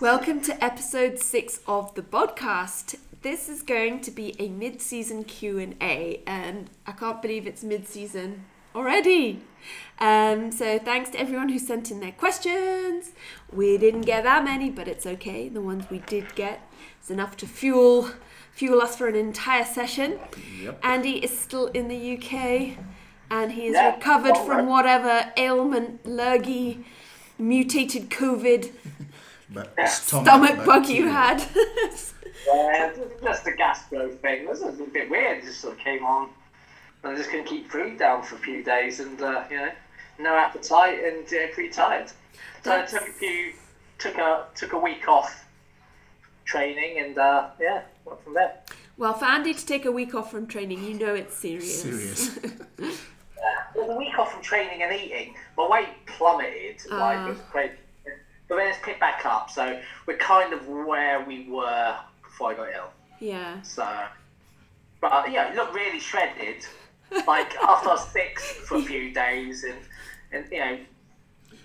[0.00, 2.96] Welcome to episode six of the podcast.
[3.22, 7.62] This is going to be a mid-season Q and A, and I can't believe it's
[7.62, 8.44] mid-season
[8.74, 9.40] already.
[9.98, 13.12] Um, so thanks to everyone who sent in their questions.
[13.52, 15.48] We didn't get that many, but it's okay.
[15.48, 16.60] The ones we did get
[17.02, 18.10] is enough to fuel
[18.52, 20.18] fuel us for an entire session.
[20.62, 20.78] Yep.
[20.84, 22.76] Andy is still in the UK,
[23.30, 24.66] and he is Yeah, recovered all from right.
[24.66, 26.84] whatever ailment, lurgy,
[27.38, 28.70] mutated COVID
[29.50, 31.42] But stomach bug you had.
[32.46, 34.44] Yeah, just a gastro thing.
[34.44, 35.38] This is a bit weird.
[35.38, 36.28] It just sort of came on.
[37.02, 39.70] I'm just couldn't keep food down for a few days and, uh, you know,
[40.18, 42.10] no appetite and uh, pretty tired.
[42.62, 43.52] So I took a few,
[43.98, 45.46] took a, took a week off
[46.44, 48.60] training and, uh, yeah, went from there.
[48.98, 51.82] well, for Andy to take a week off from training, you know it's serious.
[51.82, 52.38] Serious.
[53.76, 56.76] Well, the week off from training and eating, my weight plummeted.
[56.90, 57.26] Like, Ah.
[57.26, 57.72] it was crazy.
[58.48, 59.50] But then it's picked back up.
[59.50, 62.90] So we're kind of where we were before I got ill.
[63.20, 63.62] yeah.
[63.62, 63.86] So,
[65.00, 66.64] but uh, yeah, you look really shredded.
[67.26, 69.78] Like after I was sick for a few days, and
[70.32, 70.78] and you know,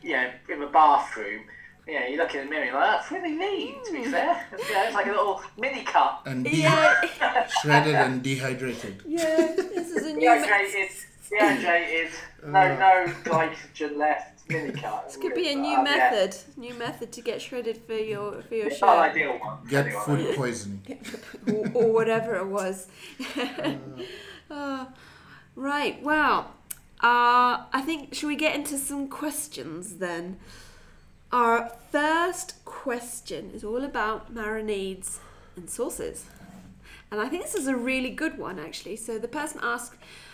[0.04, 1.42] yeah, in the bathroom,
[1.88, 3.84] you know, you look in the mirror, you're like, that's really neat.
[3.86, 6.22] To be fair, yeah, it's like a little mini cut.
[6.26, 9.02] and de- Yeah, shredded and dehydrated.
[9.08, 9.54] yeah.
[9.56, 10.16] This is a new.
[10.16, 10.90] Me- Dehydrated,
[11.30, 12.10] dehydrated,
[12.46, 14.39] no no glycogen left.
[14.50, 15.06] Mini cut.
[15.08, 15.98] this could be a new Um, yeah.
[15.98, 16.36] method.
[16.58, 19.58] New method to get shredded for your for your It's not show, ideal one.
[19.70, 20.02] Get anyway.
[20.06, 20.82] food poisoning.
[21.48, 22.88] or, or whatever it was.
[24.52, 24.88] Oh,
[25.56, 26.02] right.
[26.02, 26.52] Well,
[27.02, 30.38] uh, I think should we get into some questions then?
[31.32, 35.20] Our first question is all about marinades
[35.56, 36.26] and sauces.
[37.12, 38.96] And I think this is a really good one, actually.
[38.96, 39.94] So the person asked,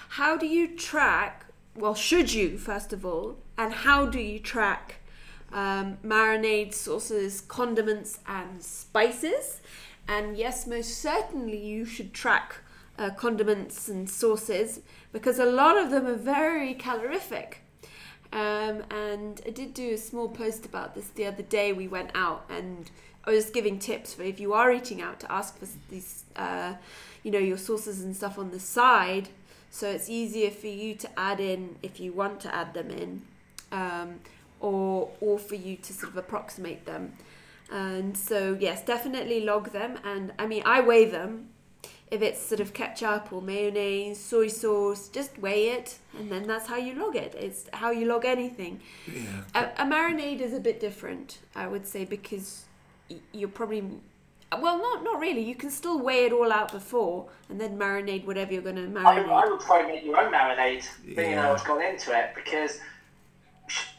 [0.10, 4.96] How do you track, well, should you, first of all, and how do you track
[5.52, 9.62] um, marinades, sauces, condiments, and spices?
[10.08, 12.58] And yes, most certainly you should track
[12.98, 17.62] uh, condiments and sauces because a lot of them are very calorific.
[18.32, 21.72] Um, and I did do a small post about this the other day.
[21.72, 22.90] We went out and
[23.24, 26.76] I was giving tips for if you are eating out to ask for these, uh,
[27.24, 29.30] you know, your sauces and stuff on the side,
[29.72, 33.24] so it's easier for you to add in if you want to add them in,
[33.80, 34.10] um,
[34.60, 37.04] or or for you to sort of approximate them.
[37.72, 38.38] And so
[38.68, 39.92] yes, definitely log them.
[40.04, 41.50] And I mean, I weigh them.
[42.12, 46.68] If it's sort of ketchup or mayonnaise, soy sauce, just weigh it, and then that's
[46.68, 47.32] how you log it.
[47.46, 48.80] It's how you log anything.
[49.12, 49.24] Yeah.
[49.60, 52.66] A, a marinade is a bit different, I would say, because
[53.40, 53.84] you're probably
[54.66, 55.42] well, not not really.
[55.42, 57.18] You can still weigh it all out before,
[57.50, 59.50] and then marinate whatever you're going to I, I marinate.
[59.52, 61.50] would try and make your own marinade, then you know Yeah.
[61.52, 62.80] what's gone into it, because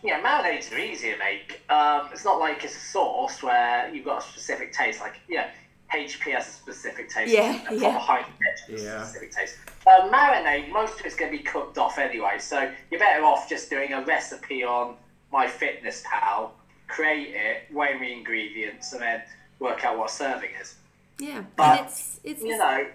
[0.02, 1.60] yeah, marinades are easy to make.
[1.70, 5.00] Um, it's not like it's a sauce where you've got a specific taste.
[5.00, 5.50] Like yeah,
[5.92, 7.32] HP has a specific taste.
[7.32, 7.90] Yeah, and yeah.
[7.90, 9.02] proper Heinz ketchup has Yeah.
[9.02, 9.56] a specific taste.
[9.86, 13.48] Uh, marinade, most of it's going to be cooked off anyway, so you're better off
[13.48, 14.96] just doing a recipe on
[15.32, 16.50] MyFitnessPal,
[16.88, 19.22] create it, weigh the ingredients, and then
[19.60, 20.74] work out what a serving is
[21.18, 22.86] Yeah, But, and it's it's you know,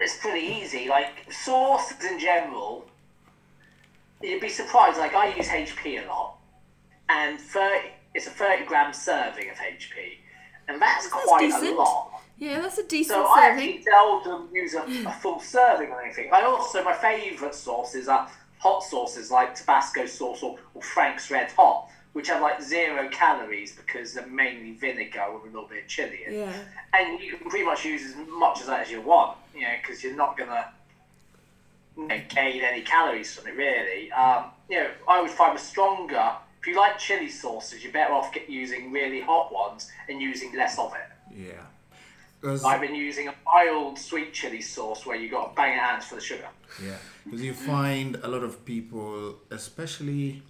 [0.00, 0.88] it's pretty easy.
[0.88, 2.84] Like sauces in general,
[4.22, 4.98] you'd be surprised.
[4.98, 6.38] Like I use HP a lot,
[7.08, 10.18] and thirty it's a thirty gram serving of HP,
[10.68, 11.68] and that's, That's quite decent.
[11.68, 12.20] a lot.
[12.38, 13.68] yeah, that's a decent So I serving.
[13.68, 16.30] actually seldom use a, a full serving or anything.
[16.32, 18.28] I also my favourite sauces are
[18.58, 23.74] hot sauces like Tabasco sauce or, or Frank's Red Hot, which have like zero calories
[23.74, 26.34] because they're mainly vinegar with a little bit of chili in.
[26.34, 26.52] Yeah,
[26.94, 29.72] And you can pretty much use as much of that as you want, you know,
[29.80, 30.66] because you're not gonna
[31.96, 34.10] gain any calories from it really.
[34.12, 36.32] Um, you know, I would find a stronger.
[36.60, 40.54] If you like chili sauces, you're better off get using really hot ones and using
[40.56, 41.36] less of it.
[41.36, 41.62] Yeah.
[42.64, 46.06] I've been using a mild sweet chili sauce where you got to bang your hands
[46.06, 46.48] for the sugar.
[46.84, 50.42] Yeah, because you find a lot of people, especially,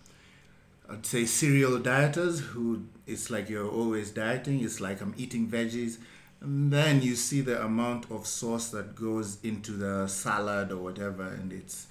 [0.88, 4.64] I'd say serial dieters, who it's like you're always dieting.
[4.64, 5.98] It's like I'm eating veggies,
[6.42, 11.22] and then you see the amount of sauce that goes into the salad or whatever,
[11.28, 11.86] and it's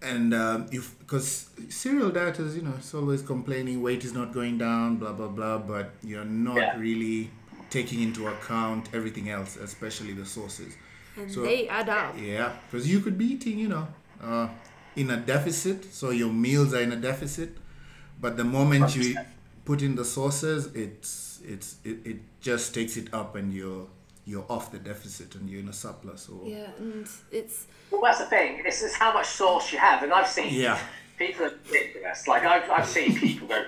[0.00, 4.58] and um, you because serial dieters, you know, it's always complaining weight is not going
[4.58, 6.76] down, blah blah blah, but you're not Yeah.
[6.78, 7.30] really
[7.70, 10.74] taking into account everything else, especially the sauces.
[11.16, 12.16] and So- they add up.
[12.18, 13.86] Yeah, because you could be eating, you know,
[14.22, 14.48] uh,
[14.96, 17.58] in a deficit, so your meals are in a deficit.
[18.20, 19.16] But the moment you
[19.66, 23.86] put in the sauces, it's it's it, it just takes it up, and you're
[24.24, 26.28] you're off the deficit, and you're in a surplus.
[26.28, 28.62] Or Yeah, and it's Well, that's the thing.
[28.62, 30.78] This is how much sauce you have, and I've seen Yeah.
[31.18, 32.26] people are ridiculous.
[32.28, 33.64] Like I've, I've seen people go,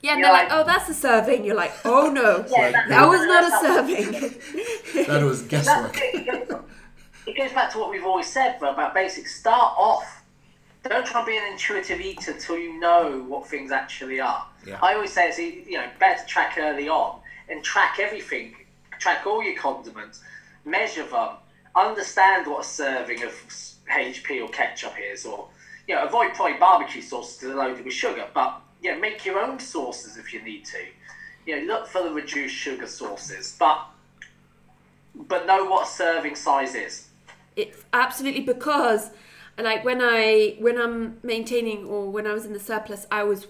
[0.00, 1.44] Yeah, and they're like, like- oh, that's a serving.
[1.44, 5.06] You're like, oh no, Yeah, that- that was not a that's serving.
[5.06, 5.96] That was guesswork.
[5.98, 6.14] it.
[6.26, 6.60] It goes-
[7.26, 9.34] It goes back to what we've always said about basics.
[9.40, 10.22] Start off.
[10.84, 14.46] Don't try and be an intuitive eater till you know what things actually are.
[14.66, 14.78] Yeah.
[14.82, 18.54] I always say it's you know better to track early on and track everything.
[18.98, 20.22] Track all your condiments,
[20.64, 21.30] measure them,
[21.74, 23.32] understand what a serving of
[23.90, 25.48] HP or ketchup is, or
[25.86, 29.24] you know avoid probably barbecue sauces that are loaded with sugar, but you know make
[29.24, 30.78] your own sauces if you need to.
[31.46, 33.86] You know look for the reduced sugar sauces, but
[35.14, 37.08] but know what a serving size is.
[37.56, 39.10] It's absolutely because,
[39.58, 43.46] like when I when I'm maintaining or when I was in the surplus, I was,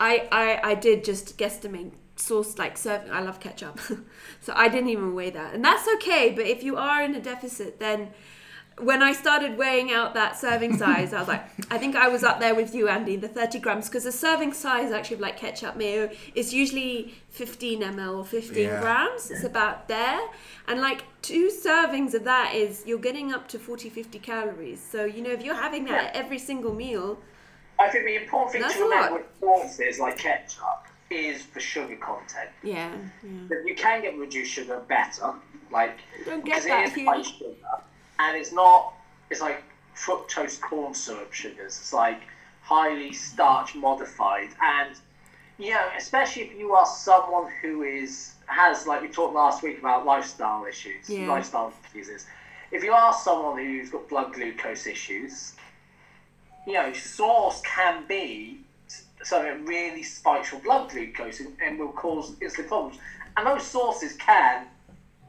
[0.00, 3.10] I I I did just guesstimate sauce like serving.
[3.12, 3.78] I love ketchup,
[4.40, 6.32] so I didn't even weigh that, and that's okay.
[6.34, 8.08] But if you are in a deficit, then
[8.78, 12.24] when I started weighing out that serving size, I was like, I think I was
[12.24, 15.36] up there with you, Andy, the 30 grams, because the serving size actually of like
[15.36, 18.80] ketchup mayo is usually 15 ml or 15 Yeah.
[18.80, 19.30] grams.
[19.30, 20.20] It's about there.
[20.66, 24.80] And like two servings of that is you're getting up to 40, 50 calories.
[24.80, 27.18] So, you know, if you're having that at every single meal,
[27.80, 31.96] I think the important thing That's to remember with sauces like ketchup is the sugar
[31.96, 32.50] content.
[32.62, 32.90] yeah.
[33.22, 33.30] yeah.
[33.48, 35.32] That you can get reduced sugar better,
[35.72, 37.54] like Don't get that it if is you- high sugar,
[38.18, 38.92] and it's not.
[39.30, 39.62] It's like
[39.96, 41.78] fructose corn syrup sugars.
[41.78, 42.20] It's like
[42.62, 44.96] highly starch modified, and
[45.58, 49.78] you know, especially if you are someone who is has like we talked last week
[49.78, 51.28] about lifestyle issues, Yeah.
[51.28, 52.26] lifestyle diseases.
[52.72, 55.54] If you are someone who's got blood glucose issues,
[56.66, 58.58] you know, sauce can be
[59.22, 62.98] something that really spikes your blood glucose and, and will cause insulin problems.
[63.36, 64.66] And those sauces can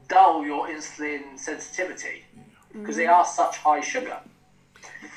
[0.08, 2.24] dull your insulin sensitivity
[2.72, 3.12] because they mm.
[3.12, 4.18] are such high sugar.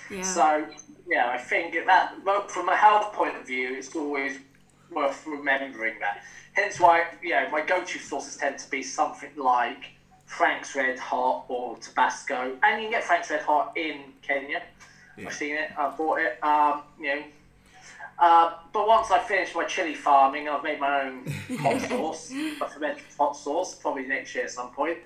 [0.10, 0.22] Yeah.
[0.22, 0.68] So,
[1.08, 2.16] yeah, I think that
[2.50, 4.38] from a health point of view, it's always
[4.92, 6.24] worth remembering that.
[6.54, 9.92] Hence why, you know, my go-to sauces tend to be something like
[10.26, 14.64] Frank's Red Hot or Tabasco, and you can get Frank's Red Hot in Kenya.
[15.18, 15.28] Yeah.
[15.28, 15.72] I've seen it.
[15.78, 16.44] I've bought it.
[16.44, 17.24] Um, you know.
[18.18, 21.26] Uh, but once I finish my chili farming, I've made my own
[21.60, 24.98] hot sauce, a fermented hot sauce, probably next year at some point.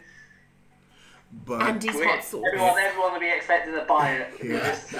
[1.45, 2.07] But Andy's Weird.
[2.07, 2.43] hot sauce.
[2.53, 4.33] Everyone, everyone will be expected to buy it.
[4.43, 4.59] Yeah.
[4.59, 4.95] This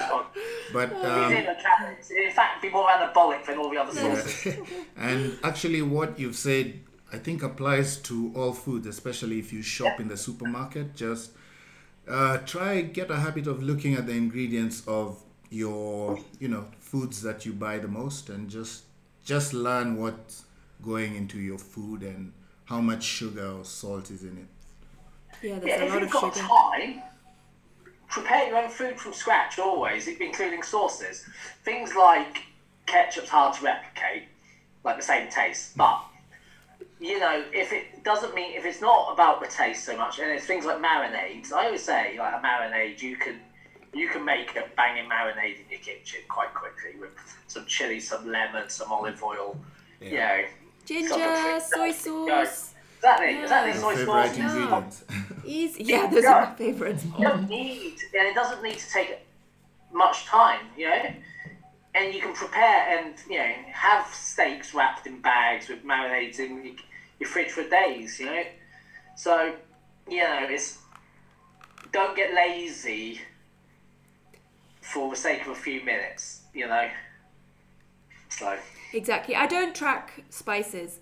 [0.72, 1.46] but um, in.
[1.46, 4.14] In fact, be more anabolic than all the other Yeah.
[4.14, 4.56] sauces.
[4.96, 6.80] and actually, what you've said,
[7.12, 10.94] I think, applies to all foods, especially if you shop in the supermarket.
[10.94, 11.32] Just
[12.10, 17.22] uh, try get a habit of looking at the ingredients of your, you know, foods
[17.22, 18.84] that you buy the most, and just
[19.24, 20.44] just learn what's
[20.82, 22.32] going into your food and
[22.66, 24.46] how much sugar or salt is in it.
[25.42, 26.46] yeah, there's Yeah, a if lot you've of got sugar.
[26.46, 27.02] time,
[28.08, 31.24] prepare your own food from scratch always, including sauces.
[31.64, 32.44] Things like
[32.86, 34.28] ketchup's hard to replicate,
[34.84, 36.02] like the same taste, but
[37.00, 40.30] you know, if it doesn't mean if it's not about the taste so much, and
[40.30, 41.50] it's things like marinades.
[41.52, 43.40] I always say like a marinade, you can
[43.94, 47.10] you can make a banging marinade in your kitchen quite quickly with
[47.48, 49.56] some chili, some lemon, some olive oil.
[50.00, 50.44] You know,
[50.86, 52.74] Ginger, soy sauce.
[52.98, 53.42] Exactly, Yeah.
[53.42, 53.72] exactly.
[53.72, 54.36] Your Soy sauce.
[54.36, 55.04] ingredients.
[55.44, 55.84] Easy.
[55.84, 57.04] Yeah, those are my favorites.
[57.18, 59.18] You don't need, and it doesn't need to take
[59.92, 61.02] much time, you know.
[61.94, 66.76] And you can prepare and you know have steaks wrapped in bags with marinades in
[67.20, 68.42] your, fridge for days, you know.
[69.16, 69.54] So,
[70.08, 70.78] you know, it's
[71.92, 73.20] don't get lazy
[74.80, 76.88] for the sake of a few minutes, you know.
[78.28, 78.56] So.
[78.92, 79.36] Exactly.
[79.36, 80.98] I don't track spices.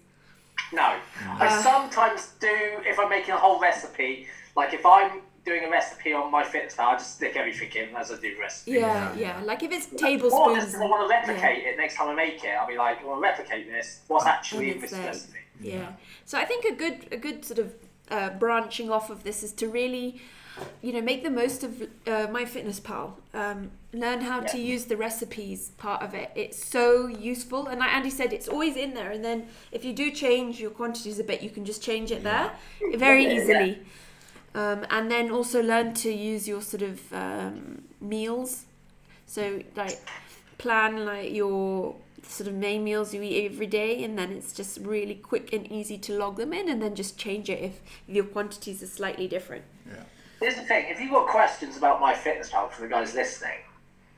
[0.73, 1.37] No, Uh.
[1.41, 2.49] I sometimes do
[2.85, 4.27] if I'm making a whole recipe.
[4.57, 7.97] Like if I'm doing a recipe on my fitness pal, I just stick everything in
[7.97, 8.73] as I do the recipe.
[8.73, 9.39] Yeah, Yeah.
[9.39, 9.43] yeah.
[9.45, 10.57] Like if it's Or tablespoons.
[10.59, 12.49] just 'cause I want to replicate it next time I make it.
[12.59, 14.01] I'll be like, I want to replicate this.
[14.09, 15.07] What's actually in this there.
[15.07, 15.39] recipe?
[15.61, 15.93] Yeah.
[16.25, 17.75] So I think a good a good sort of
[18.11, 20.21] uh, branching off of this is to really,
[20.83, 21.71] you know, make the most of
[22.07, 23.19] uh, my fitness pal.
[23.35, 26.31] Um, learn how to use the recipes part of it.
[26.35, 29.11] It's so useful, and like Andy said, it's always in there.
[29.11, 32.23] And then if you do change your quantities a bit, you can just change it
[32.23, 32.53] there
[32.97, 33.37] very Yeah, yeah.
[33.43, 33.79] easily.
[34.59, 38.65] Um, and then also learn to use your sort of um, meals.
[39.25, 39.97] So like
[40.59, 44.79] plan like your sort of main meals you eat every day, and then it's just
[44.79, 48.25] really quick and easy to log them in, and then just change it if your
[48.25, 49.65] quantities are slightly different.
[49.87, 50.03] Yeah.
[50.41, 53.61] Here's the thing: if you've got questions about my fitness pal for the guys listening,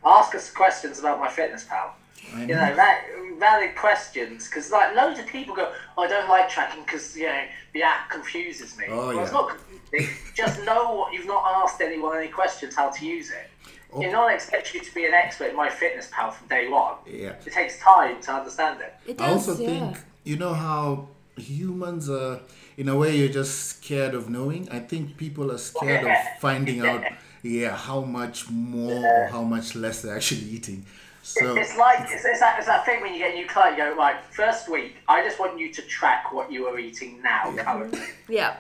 [0.06, 1.94] ask us questions about my fitness pal.
[2.34, 2.54] I You know.
[2.54, 3.04] know, that,
[3.40, 7.26] valid questions because like loads of people go, oh, I don't like tracking because you
[7.26, 8.84] know the app confuses me.
[8.88, 9.38] Oh, well, it's yeah.
[9.38, 10.16] not confusing.
[10.36, 13.50] Just know what you've not asked anyone any questions how to use it.
[13.92, 14.00] Oh.
[14.00, 16.68] You know, I expect you to be an expert in my fitness pal from day
[16.68, 16.94] one.
[17.06, 17.34] Yeah.
[17.44, 18.94] It takes time to understand it.
[19.04, 19.68] It does, I also yeah.
[19.68, 22.40] think you know how humans are
[22.76, 24.68] in a way you're just scared of knowing.
[24.70, 27.04] I think people are scared of finding out
[27.42, 30.84] yeah how much more or how much less they're actually eating.
[31.30, 33.78] So It's like it's, it's, that, it's that thing when you get a new client.
[33.78, 34.96] You go right first week.
[35.08, 38.00] I just want you to track what you are eating now currently.
[38.28, 38.56] Yeah.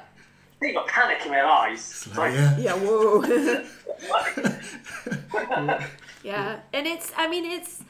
[0.62, 2.04] You got panic in their eyes.
[2.06, 3.22] It's like, yeah, Yeah, whoa.
[6.22, 6.60] yeah.
[6.72, 7.82] And it's, I mean, it's,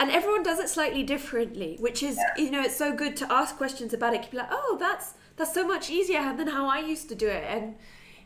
[0.00, 3.56] and everyone does it slightly differently, which is, you know, it's so good to ask
[3.56, 4.30] questions about it.
[4.30, 7.44] Be like, oh, that's, that's so much easier than how I used to do it
[7.48, 7.76] and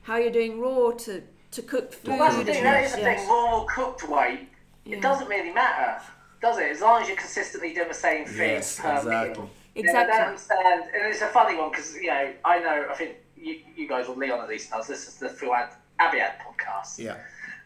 [0.02, 2.08] how you're doing raw to, to cook food.
[2.08, 2.64] Well, that's the thing.
[2.64, 3.16] That is the yeah.
[3.16, 3.28] thing.
[3.28, 4.48] Raw cooked weight.
[4.84, 4.96] Yeah.
[4.96, 6.02] It doesn't really matter,
[6.40, 6.70] does it?
[6.70, 9.42] As long as you're consistently doing the same thing Yes, per exactly.
[9.42, 9.50] meal.
[9.74, 10.14] Exactly.
[10.16, 10.82] Yeah, I understand.
[10.94, 14.08] And it's a funny one because you know I know I think you, you guys
[14.08, 15.70] will Leon at least knows this is the Fouad
[16.00, 16.98] Abiad podcast.
[16.98, 17.16] yeah,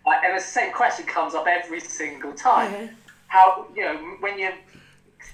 [0.06, 2.70] Uh, and the same question comes up every single time.
[2.72, 2.88] Yeah.
[3.28, 4.52] How you know when you're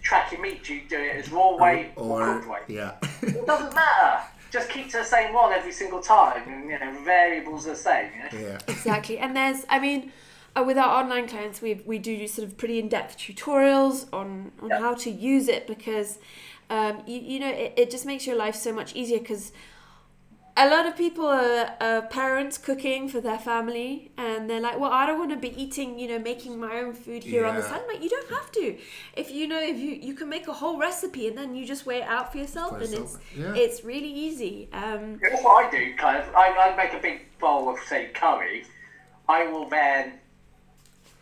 [0.02, 2.62] tracking meat, do you do it as raw weight or, or cooked weight?
[2.68, 4.24] yeah, It doesn't matter.
[4.50, 7.76] Just keep to the same one every single time, and you know variables are the
[7.76, 8.10] same.
[8.32, 8.48] You know?
[8.48, 10.12] yeah, exactly and there's i mean
[10.56, 14.70] uh, with our online clients we, we do sort of pretty in-depth tutorials on, on
[14.70, 14.80] Yeah.
[14.80, 16.18] how to use it because
[16.70, 19.52] um, you, you know it, it just makes your life so much easier because
[20.54, 24.92] a lot of people are, are parents cooking for their family and they're like well
[24.92, 27.62] i don't want to be eating you know making my own food here on the
[27.62, 27.68] Yeah.
[27.68, 28.76] side I'm like you don't have to
[29.16, 31.86] if you know if you you can make a whole recipe and then you just
[31.86, 33.54] weigh it out for yourself For and yourself, it's yeah.
[33.54, 36.34] it's really easy um, Yeah, That's what I do, kind of.
[36.34, 38.64] I, I make a big bowl of, say, curry.
[39.28, 40.12] I will then,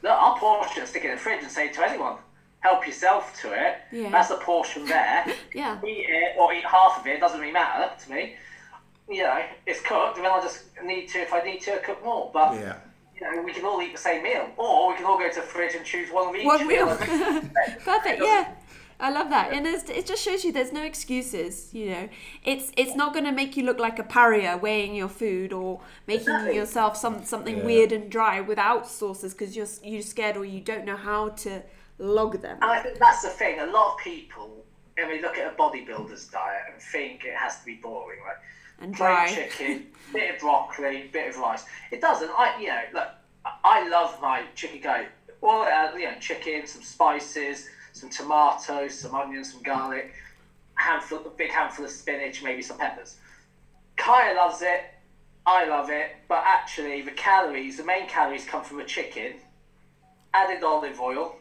[0.02, 2.16] look, I'll portion it, stick it in the fridge and say to anyone,
[2.60, 3.78] help yourself to it.
[3.92, 4.10] Yeah.
[4.10, 5.26] That's a portion there.
[5.54, 8.36] yeah eat it or eat half of it, doesn't really matter to me.
[9.08, 12.04] You know, it's cooked, and then I'll just need to, if I need to, cook
[12.04, 12.30] more.
[12.32, 12.76] But, yeah.
[13.16, 14.48] you know, we can all eat the same meal.
[14.56, 16.46] Or we can all go to the fridge and choose one of each.
[16.46, 16.86] One meal.
[16.86, 16.96] meal.
[17.84, 18.22] Perfect.
[18.22, 18.52] Yeah.
[19.00, 21.70] I love that, and it's, it just shows you there's no excuses.
[21.72, 22.08] You know,
[22.44, 25.80] it's it's not going to make you look like a pariah weighing your food or
[26.06, 26.56] making Exactly.
[26.56, 27.64] yourself some something Yeah.
[27.64, 31.62] weird and dry without sauces because you're you're scared or you don't know how to
[31.98, 32.58] log them.
[32.62, 33.60] And I think that's the thing.
[33.60, 34.64] A lot of people,
[34.96, 38.38] when we look at a bodybuilder's diet and think it has to be boring, like
[38.80, 41.64] And plain chicken, bit of broccoli, bit of rice.
[41.90, 42.30] It doesn't.
[42.30, 43.08] I, you know, look,
[43.64, 45.06] I love my chicken curry.
[45.40, 50.12] Well, uh, you know, chicken, some spices, some tomatoes, some onions, some garlic,
[50.74, 53.16] handful, a big handful of spinach, maybe some peppers.
[53.96, 54.82] Kaya loves it.
[55.46, 59.34] I love it, but actually, the calories, the main calories, come from a chicken,
[60.34, 61.36] added olive oil,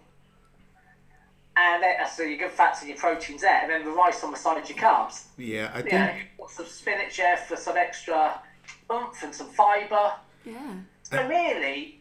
[1.57, 4.31] and then, so your good fats and your proteins there, and then the rice on
[4.31, 5.25] the side of your carbs.
[5.37, 8.41] Yeah, I You think you've got some spinach there for some extra
[8.89, 10.13] oomph and some fibre.
[10.45, 10.55] Yeah.
[11.03, 11.99] So really,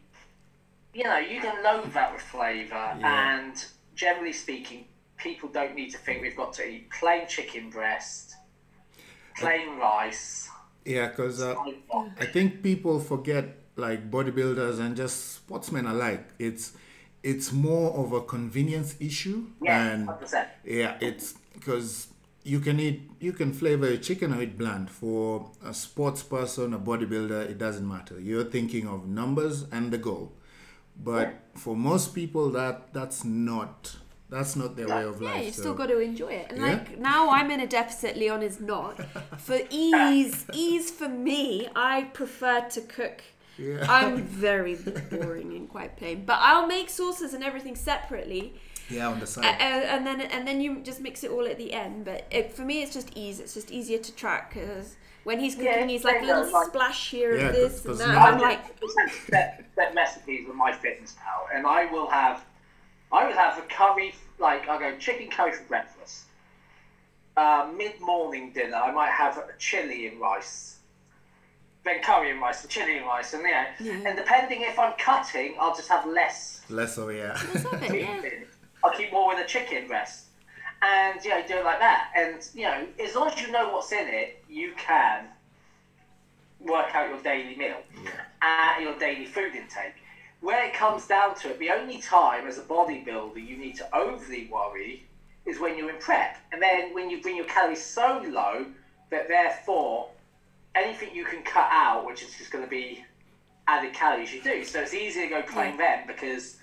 [0.94, 3.38] you know, you can load that with flavour, Yeah.
[3.40, 3.64] and
[3.98, 4.84] generally speaking,
[5.18, 8.34] people don't need to think we've got to eat plain chicken breast,
[9.36, 10.48] plain rice.
[10.84, 11.54] yeah, because uh.
[12.20, 13.44] I think people forget
[13.76, 16.26] like bodybuilders and just sportsmen alike.
[16.38, 16.72] It's
[17.22, 20.46] it's more of a convenience issue Yeah, and 100%.
[20.64, 22.08] yeah, it's because
[22.44, 24.90] you can eat you can flavor a chicken or eat bland.
[24.90, 28.18] For a sports person, a bodybuilder, it doesn't matter.
[28.20, 30.32] You're thinking of numbers and the goal.
[30.98, 33.96] But for most people, that that's not
[34.30, 35.46] that's not their way of Yeah, life.
[35.46, 36.46] you so- still got to enjoy it.
[36.50, 36.66] And Yeah.
[36.72, 38.98] like now I'm in a deficit, Leon is not.
[39.38, 43.22] For ease, ease for me, I prefer to cook.
[43.56, 43.86] Yeah.
[43.88, 48.54] I'm very boring and quite plain, but I'll make sauces and everything separately,
[48.90, 49.56] yeah, on the uh, side.
[49.60, 52.04] and then and then you just mix it all at the end.
[52.04, 53.40] But it, for me, it's just ease.
[53.40, 54.96] It's just easier to track because
[55.28, 57.84] when he's cooking, Yeah, he's like a little like- splash here Yeah, of this 'cause-
[57.84, 58.14] and 'cause that.
[58.14, 58.62] now- I'm like,
[59.26, 62.42] set, set recipes with my fitness pal, and I will have,
[63.12, 66.24] I will have a curry like I go chicken curry for breakfast.
[67.36, 70.78] Uh, Mid morning dinner, I might have a chili and rice.
[71.84, 73.66] Then curry and rice, and chili and rice, and yeah.
[73.80, 73.92] Yeah.
[74.06, 76.62] And depending if I'm cutting, I'll just have less.
[76.70, 77.38] Less so, yeah.
[77.52, 78.30] let's it, yeah.
[78.82, 80.24] I'll keep more with the chicken breast.
[80.80, 82.12] And you know, do it like that.
[82.16, 85.26] And you know, as long as you know what's in it, you can
[86.60, 87.78] work out your daily meal
[88.42, 89.94] and your daily food intake.
[90.40, 93.96] When it comes down to it, the only time as a bodybuilder you need to
[93.96, 95.04] overly worry
[95.46, 96.36] is when you're in prep.
[96.52, 98.66] And then when you bring your calories so low
[99.10, 100.10] that therefore
[100.74, 103.04] anything you can cut out, which is just going to be
[103.66, 104.64] added calories, you do.
[104.64, 106.57] So it's easy to go plain then because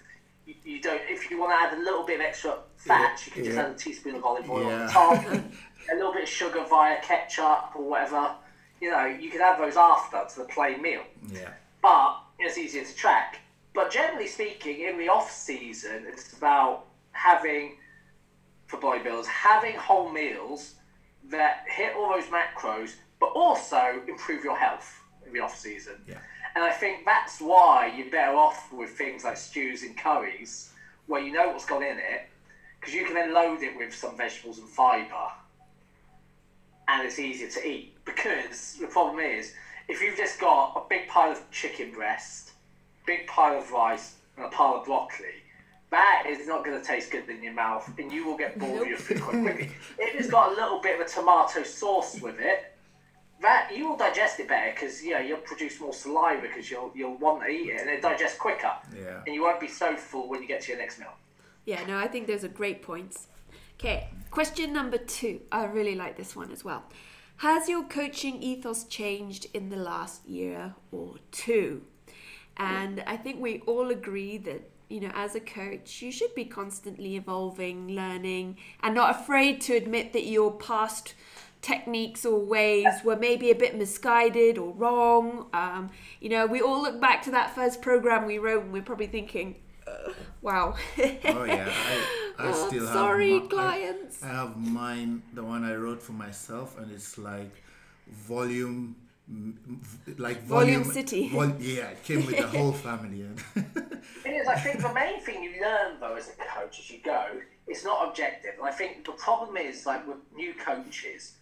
[0.45, 1.01] you, don't.
[1.09, 3.63] If you want to add a little bit of extra fat, you can just Yeah.
[3.65, 4.85] add a teaspoon of olive oil on Yeah.
[4.85, 5.25] the top,
[5.91, 8.35] a little bit of sugar via ketchup or whatever.
[8.81, 11.49] You know, you can add those after to the plain meal, Yeah.
[11.81, 13.39] but it's easier to track.
[13.73, 17.77] But generally speaking, in the off season, it's about having
[18.67, 20.75] for bodybuilders having whole meals
[21.25, 26.01] that hit all those macros, but also improve your health in the off season.
[26.07, 26.17] Yeah.
[26.55, 30.71] And I think that's why you're better off with things like stews and curries,
[31.07, 32.29] where you know what's gone in it,
[32.79, 35.31] because you can then load it with some vegetables and fibre,
[36.87, 37.93] and it's easier to eat.
[38.05, 39.53] Because the problem is,
[39.89, 42.51] if you've just got a big pile of chicken breast,
[43.05, 45.43] big pile of rice, and a pile of broccoli,
[45.91, 48.83] that is not going to taste good in your mouth, and you will get bored
[48.83, 49.71] of your food quite quickly.
[49.99, 52.74] If it's got a little bit of a tomato sauce with it,
[53.41, 56.91] that you will digest it better because you know you'll produce more saliva because you'll
[56.95, 59.21] you'll want to eat it and it digests quicker, Yeah.
[59.25, 61.13] and you won't be so full when you get to your next meal.
[61.65, 63.27] Yeah, no, I think those are great points.
[63.79, 65.41] Okay, question number two.
[65.51, 66.83] I really like this one as well.
[67.37, 71.81] Has your coaching ethos changed in the last year or two?
[72.55, 76.45] And I think we all agree that, you know, as a coach, you should be
[76.45, 81.15] constantly evolving, learning, and not afraid to admit that your past
[81.65, 85.47] techniques or ways were maybe a bit misguided or wrong.
[85.53, 85.89] Um,
[86.21, 89.07] you know, we all look back to that first program we wrote and we're probably
[89.07, 89.55] thinking,
[90.41, 90.75] wow.
[91.33, 92.05] Oh yeah, I,
[92.37, 94.23] I Oh, still sorry, have mi- I- clients.
[94.23, 97.51] I, have mine, the one I wrote for myself, and it's like
[98.07, 98.95] volume,
[99.31, 99.53] mm,
[100.19, 101.29] like Volume volume, City.
[101.29, 103.21] vol- yeah, it came with the whole family.
[103.55, 103.65] And
[104.23, 107.25] Thing I think the main thing you learn though as a coach as you go,
[107.67, 108.51] it's not objective.
[108.59, 111.33] And I think the problem is like with new coaches,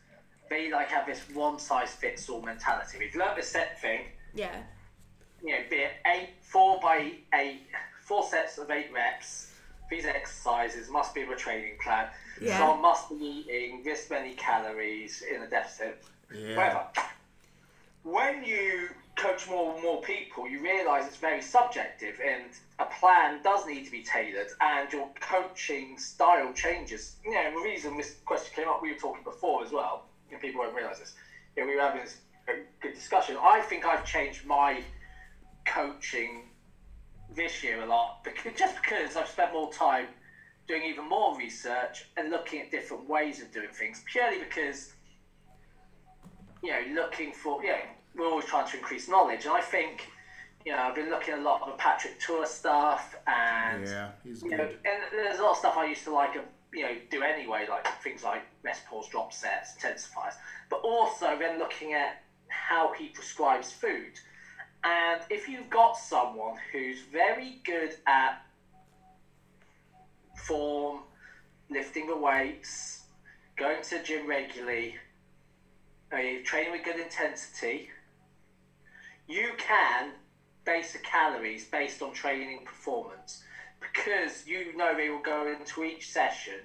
[0.53, 2.97] they like have this one size fits all mentality.
[2.99, 4.01] We've learned the set thing,
[4.33, 4.55] yeah.
[5.43, 7.61] you know, be it eight, four by eight,
[8.01, 9.51] four sets of eight reps.
[9.89, 12.07] These exercises must be in a training plan.
[12.41, 12.63] Yeah.
[12.63, 16.03] I must be eating this many calories in a deficit.
[16.33, 16.55] Yeah.
[16.55, 16.87] Whatever.
[18.03, 22.45] When you coach more and more people, you realise it's very subjective, and
[22.79, 27.15] a plan does need to be tailored, and your coaching style changes.
[27.23, 30.41] You know, the reason this question came up, we were talking before as well, and
[30.41, 31.13] people won't realise this.
[31.55, 33.37] You know, we were having this a good discussion.
[33.41, 34.81] I think I've changed my
[35.65, 36.49] coaching
[37.35, 40.07] this year a lot because just because I've spent more time
[40.67, 44.93] doing even more research and looking at different ways of doing things purely because
[46.61, 47.77] you know looking for you know
[48.15, 50.07] we're always trying to increase knowledge and I think
[50.65, 54.51] you know I've been looking a lot of Patrick Tuor stuff and yeah, he's you
[54.51, 54.77] know good.
[54.85, 56.35] and there's a lot of stuff I used to like
[56.73, 60.33] you know do anyway like things like rest pause drop sets intensifiers
[60.69, 64.19] but also then looking at how he prescribes food.
[64.83, 68.41] And if you've got someone who's very good at
[70.45, 70.99] form,
[71.69, 73.01] lifting the weights,
[73.55, 74.95] going to the gym regularly,
[76.11, 77.89] uh, training with good intensity,
[79.27, 80.11] you can
[80.65, 83.43] base the calories based on training performance
[83.93, 86.59] because you know they will go into each session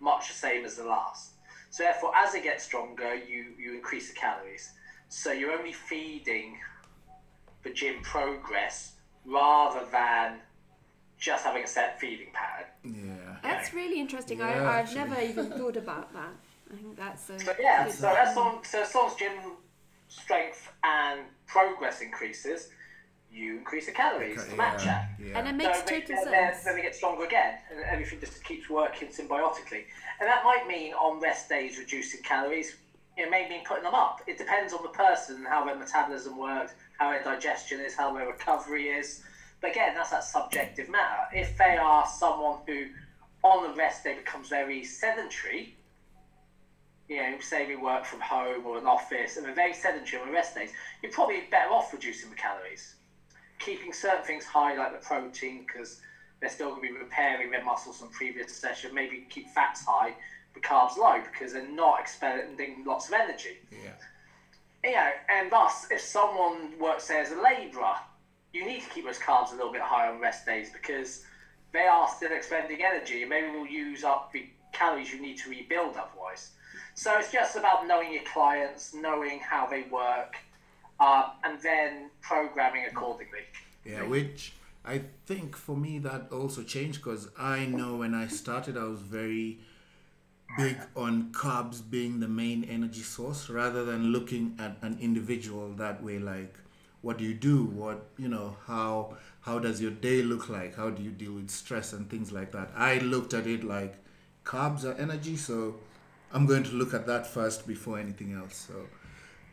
[0.00, 1.32] much the same as the last.
[1.70, 4.70] So therefore, as they get stronger, you, you increase the calories.
[5.08, 6.58] So you're only feeding
[7.62, 10.38] the gym progress rather than
[11.18, 12.66] just having a set feeding pattern.
[12.84, 13.36] Yeah.
[13.42, 14.38] That's really interesting.
[14.38, 14.96] Yeah, I, I've actually.
[14.96, 16.32] never even thought about that.
[16.72, 18.16] I think that's a So yeah, good so one.
[18.16, 19.32] as long so as long as gym
[20.08, 22.68] strength and progress increases,
[23.32, 25.24] you increase the calories to match yeah, that.
[25.24, 25.38] yeah.
[25.38, 26.64] And it makes So they- total then, sense.
[26.64, 29.84] then they get stronger again, and everything just keeps working symbiotically.
[30.20, 32.76] And that might mean on rest days reducing calories.
[33.16, 34.20] It may mean putting them up.
[34.26, 38.26] It depends on the person, how their metabolism works, how their digestion is, how their
[38.26, 39.22] recovery is.
[39.60, 41.24] But again, that's that subjective matter.
[41.32, 42.86] If they are someone who,
[43.42, 45.76] on the rest day, becomes very sedentary,
[47.08, 50.28] you know, say we work from home or an office and they're very sedentary on
[50.28, 50.70] the rest days,
[51.02, 52.94] you're probably better off reducing the calories.
[53.60, 56.00] Keeping certain things high, like the protein, because
[56.40, 58.94] they're still going to be repairing their muscles from previous session.
[58.94, 60.14] Maybe keep fats high,
[60.54, 63.58] the carbs low, because they're not expending lots of energy.
[63.70, 63.92] yeah.
[64.82, 67.96] You know, and thus, if someone works there as a labourer,
[68.54, 71.22] you need to keep those carbs a little bit higher on rest days because
[71.72, 75.50] they are still expending energy and maybe will use up the calories you need to
[75.50, 76.52] rebuild otherwise.
[76.94, 80.36] So it's just about knowing your clients, knowing how they work,
[81.00, 83.40] and then programming accordingly.
[83.84, 84.52] Yeah, which
[84.84, 89.00] I think for me that also changed because I know when I started I was
[89.00, 89.60] very
[90.56, 96.02] big on carbs being the main energy source rather than looking at an individual that
[96.02, 96.56] way like
[97.02, 97.64] what do you do?
[97.64, 100.76] What you know how how does your day look like?
[100.76, 102.70] How do you deal with stress and things like that?
[102.76, 103.94] I looked at it like
[104.44, 105.76] carbs are energy so
[106.32, 108.74] i'm going to look at that first before anything else so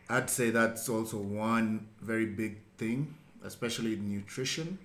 [0.09, 4.77] I'd say that's also one very big thing, especially in nutrition,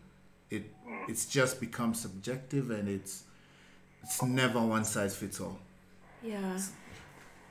[0.50, 0.64] it
[1.08, 3.24] it's just become subjective and it's
[4.02, 5.58] it's never one size fits all.
[6.22, 6.58] Yeah.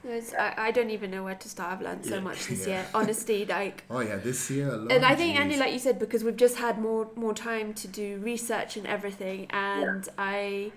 [0.03, 1.73] It's, I, I don't even know where to start.
[1.73, 2.73] I've learned so Yeah, much this yeah.
[2.73, 2.85] year.
[2.93, 4.91] Honestly, like Oh yeah, this year alone.
[4.91, 5.41] and I think geez.
[5.41, 8.87] Andy, like you said, because we've just had more more time to do research and
[8.87, 10.71] everything, and I,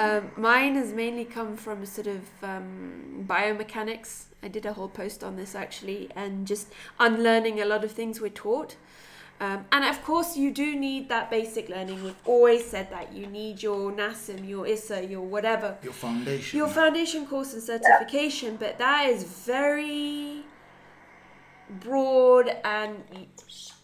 [0.00, 4.24] um, mine has mainly come from sort of um, biomechanics.
[4.42, 8.20] I did a whole post on this actually, and just unlearning a lot of things
[8.20, 8.76] we're taught.
[9.40, 12.02] Um, and of course, you do need that basic learning.
[12.02, 16.56] We've always said that you need your NASM, your ISA, your whatever, your foundation.
[16.58, 20.44] your foundation course and certification, but that is very
[21.78, 23.02] broad and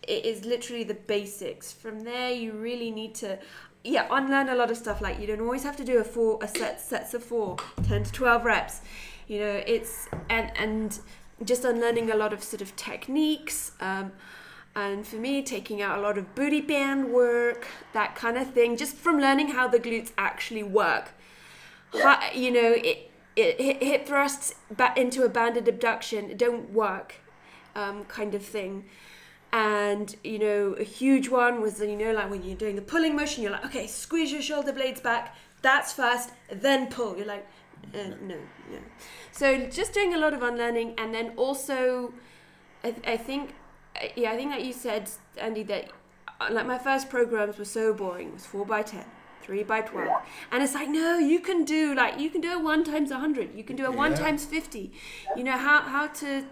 [0.07, 1.73] it is literally the basics.
[1.73, 3.39] From there, you really need to,
[3.87, 5.01] yeah, unlearn a lot of stuff.
[5.01, 7.57] Like you don't always have to do a four, a set sets of four,
[7.89, 8.81] 10 to twelve reps.
[9.27, 10.99] You know, it's and and
[11.45, 13.73] just unlearning a lot of sort of techniques.
[13.81, 14.13] Um,
[14.75, 18.77] and for me, taking out a lot of booty band work, that kind of thing,
[18.77, 21.15] just from learning how the glutes actually work
[21.93, 27.17] hi- you know, it, it, hip thrusts back into a banded abduction don't work,
[27.75, 28.85] um, kind of thing.
[29.53, 33.17] And you know, a huge one was you know like when you're doing the pulling
[33.17, 35.35] motion, you're like, okay, squeeze your shoulder blades back.
[35.63, 37.17] That's first, then pull.
[37.17, 37.47] You're like,
[37.95, 38.37] uh, no,
[38.71, 38.79] no.
[39.33, 42.13] So just doing a lot of unlearning, and then also,
[42.85, 43.55] I, I think,
[43.97, 45.91] uh, yeah, I think that you said, Andy, that
[46.41, 48.29] uh, like my first programs were so boring.
[48.29, 49.05] It was four by ten,
[49.43, 52.59] three by twelve, and it's like no, you can do like you can do a
[52.59, 54.93] one times a hundred, you can do a one times fifty.
[55.37, 56.45] You know how how to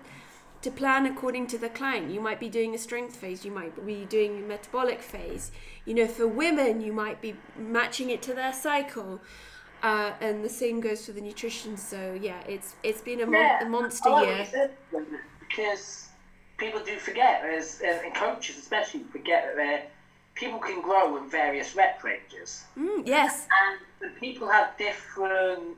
[0.65, 2.11] to plan according to the client.
[2.11, 5.53] You might be doing a strength phase, you might be doing a metabolic phase.
[5.85, 9.21] You know, for women, you might be matching it to their cycle.
[9.83, 11.77] Uh, and the same goes for the nutrition.
[11.77, 14.71] So yeah, it's it's been a, mon- Yeah, a monster year.
[15.41, 16.09] because
[16.57, 19.83] people do forget, and and coaches especially forget that they're,
[20.35, 22.65] people can grow in various rep ranges.
[22.79, 23.47] Mm, yes,
[24.03, 25.77] and people have different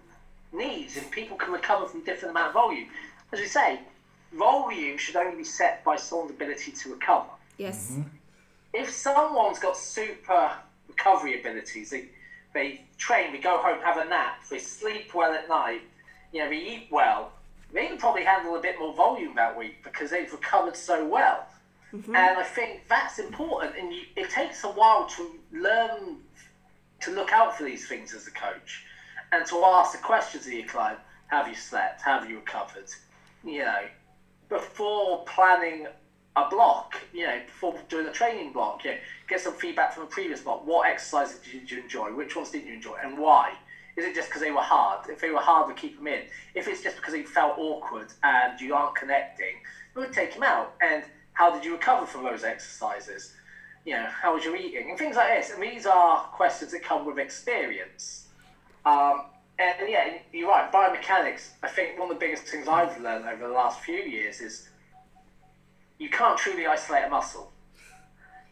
[0.53, 2.87] needs and people can recover from different amount of volume.
[3.33, 3.81] As we say,
[4.37, 7.31] volume should only be set by someone's ability to recover.
[7.59, 8.03] yes, mm-hmm.
[8.73, 10.53] If someone's got super
[10.89, 12.09] recovery abilities, they,
[12.53, 15.81] they train, they go home, have a nap, they sleep well at night,
[16.33, 17.33] you know, they eat well,
[17.73, 21.47] they can probably handle a bit more volume that week because they've recovered so well.
[21.93, 22.15] Mm-hmm.
[22.15, 23.77] And I think that's important.
[23.77, 26.17] And you, it takes a while to learn
[27.01, 28.85] to look out for these things as a coach
[29.33, 32.03] and to ask the questions of your client have you slept?
[32.03, 32.89] Have you recovered?
[33.45, 33.83] You know,
[34.49, 35.87] before planning
[36.37, 38.97] a block, you know, before doing a training block, you know,
[39.29, 40.67] get some feedback from a previous block.
[40.67, 42.13] What exercises did you enjoy?
[42.13, 42.97] Which ones didn't you enjoy?
[43.03, 43.55] And why?
[43.97, 45.09] Is it just because they were hard?
[45.09, 46.25] If they were hard, we keep them in.
[46.55, 49.57] If it's just because they felt awkward and you aren't connecting,
[49.95, 50.75] we would take them out.
[50.83, 53.33] And how did you recover from those exercises?
[53.87, 54.91] You know, how was your eating?
[54.91, 55.51] And things like this.
[55.51, 58.27] And these are questions that come with experience.
[58.85, 59.25] Um,
[59.59, 60.71] and yeah, you're right.
[60.71, 61.51] Biomechanics.
[61.63, 64.69] I think one of the biggest things I've learned over the last few years is
[65.99, 67.53] you can't truly isolate a muscle.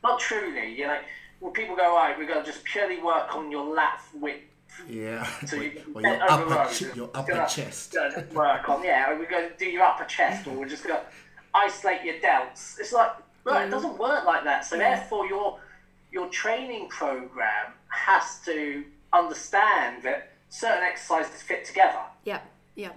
[0.03, 0.75] Not truly.
[0.75, 0.99] You know,
[1.41, 4.45] when people go, right, we're going to just purely work on your lat width.
[4.89, 5.29] Yeah.
[5.47, 7.93] So you or bent your over upper, rows, ch- your upper gonna- chest.
[7.95, 8.83] gonna work on.
[8.83, 11.07] Yeah, we're going to do your upper chest, or we're just going to
[11.55, 12.81] isolate your delts.
[12.81, 13.11] It's like,
[13.45, 13.71] right, it mm.
[13.71, 14.65] doesn't work like that.
[14.65, 14.81] So mm.
[14.81, 15.59] therefore, your
[16.11, 22.41] your training program has to understand that certain exercises fit together yeah,
[22.77, 22.91] yeah,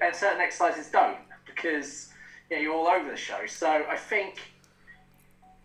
[0.00, 2.08] and certain exercises don't because
[2.50, 3.46] you know, you're all over the show.
[3.46, 4.40] So I think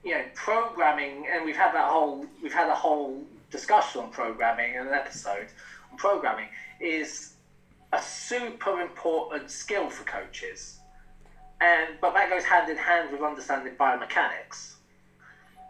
[0.04, 4.76] you know programming, and we've had that whole we've had a whole discussion on programming
[4.76, 5.48] in an episode
[5.92, 6.48] on programming
[6.80, 7.34] is
[7.94, 10.80] a super important skill for coaches,
[11.60, 14.76] and but that goes hand in hand with understanding biomechanics.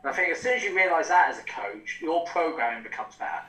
[0.03, 3.15] And I think as soon as you realise that as a coach, your programming becomes
[3.15, 3.41] better.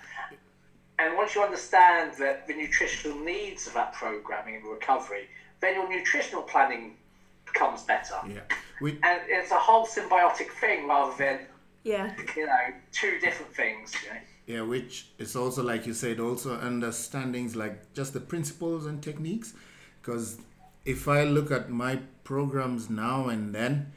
[1.02, 5.28] And once you understand that the nutritional needs of that programming and recovery,
[5.60, 6.96] then your nutritional planning
[7.44, 8.14] becomes better.
[8.28, 8.40] Yeah.
[8.80, 11.40] We, And it's a whole symbiotic thing rather than,
[11.84, 12.58] yeah, you know,
[12.92, 13.92] two different things.
[14.02, 14.20] You know?
[14.46, 19.54] yeah, which is also like you said, also understandings like just the principles and techniques.
[20.00, 20.38] Because
[20.84, 23.92] if I look at my programs now and then,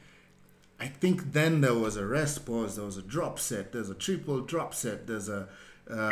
[0.78, 3.94] I think then there was a rest pause, there was a drop set, there's a
[3.94, 5.48] triple drop set, there's a
[5.90, 6.10] uh,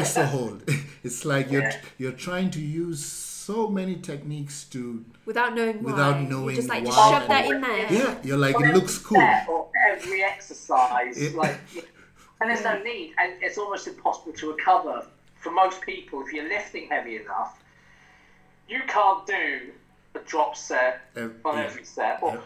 [0.00, 0.62] iso hold.
[1.04, 5.90] it's like you're you're trying to use so many techniques to without knowing why.
[5.92, 7.18] Without you knowing just like just why.
[7.18, 7.92] shove that in there.
[7.92, 9.18] yeah, you're like Well, it looks cool.
[9.18, 11.30] set Or every exercise, Yeah.
[11.36, 11.58] like,
[12.40, 16.48] and there's no need, and it's almost impossible to recover for most people if you're
[16.48, 17.62] lifting heavy enough.
[18.68, 19.72] You can't do
[20.14, 21.64] a drop set Uh, on yeah.
[21.64, 22.40] every set, or Yeah.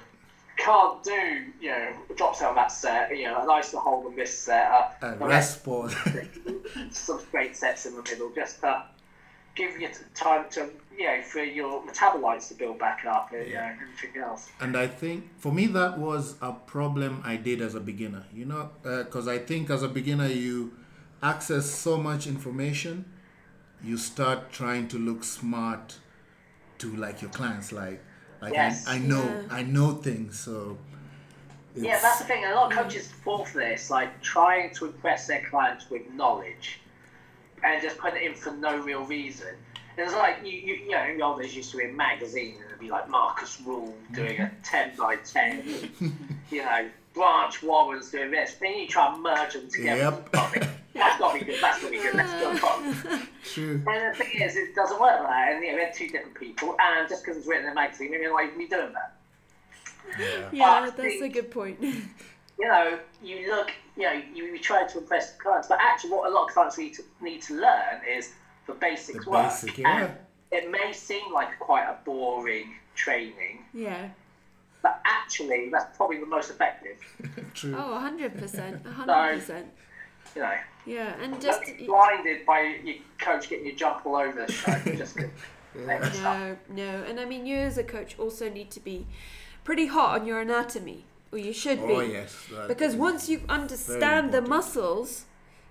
[0.57, 4.17] Can't do, you know, drops out of that set, you know, nice to hold on
[4.17, 5.95] this set, uh, Uh, rest pause.
[6.91, 8.85] some straight sets in the middle, just to
[9.55, 13.55] give you time to, you know, for your metabolites to build back up and, you
[13.55, 14.49] know, everything else.
[14.61, 18.25] and I think for me that was a problem I did as a beginner.
[18.33, 20.73] You know, because I think as a beginner you
[21.23, 23.05] access so much information,
[23.83, 25.99] you start trying to look smart
[26.79, 27.73] to like your clients.
[27.73, 28.03] Like,
[28.43, 28.87] like Yes.
[28.87, 29.43] I, I know, Yeah.
[29.51, 30.39] I know things.
[30.39, 30.77] So
[31.75, 32.45] Yeah, it's- that's the thing.
[32.45, 36.81] A lot of coaches fall for this, like trying to impress their clients with knowledge,
[37.63, 39.55] and just put it in for no real reason.
[39.97, 41.85] And it's like you, you, you know, in the old days, you used to be
[41.85, 44.63] in magazines, and it'd be like Markus Rühl doing a mm-hmm.
[44.63, 45.63] ten by ten,
[46.51, 48.55] you know, Branch Warren's doing this.
[48.61, 50.01] Then you try and merge them together.
[50.33, 50.33] Yep.
[50.94, 51.61] That's got to be good.
[51.61, 52.14] That's got to be good.
[52.14, 52.66] Let's go.
[52.68, 53.29] on.
[53.44, 53.83] true.
[53.87, 55.53] And the thing is, it doesn't work like that.
[55.53, 58.11] And you know, they're two different people, and just because it's written in a magazine,
[58.11, 59.14] maybe they're not even be doing that.
[60.18, 60.48] Yeah.
[60.53, 61.81] Yeah, But that's a good point.
[61.83, 66.11] you know, you look, you know, you, you try to impress the clients, but actually,
[66.11, 68.33] what a lot of clients need to need to learn is
[68.66, 69.44] the basics The work.
[69.51, 70.05] basic, yeah.
[70.05, 70.12] And
[70.51, 74.09] it may seem like quite a boring training, yeah.
[74.83, 76.97] But actually, that's probably the most effective.
[77.55, 77.75] True.
[77.77, 78.83] Oh, 100%.
[78.83, 79.64] 100%.
[80.35, 80.53] You know,
[80.87, 81.62] Yeah, and don't just.
[81.87, 84.73] blinded by your coach getting you jump all over the show.
[84.97, 85.31] Just get-
[86.23, 87.03] No, no.
[87.09, 89.07] And I mean, you as a coach also need to be
[89.64, 91.95] pretty hot on your anatomy, or you should be.
[91.95, 92.37] Oh yes.
[92.68, 95.25] Because once you understand the muscles,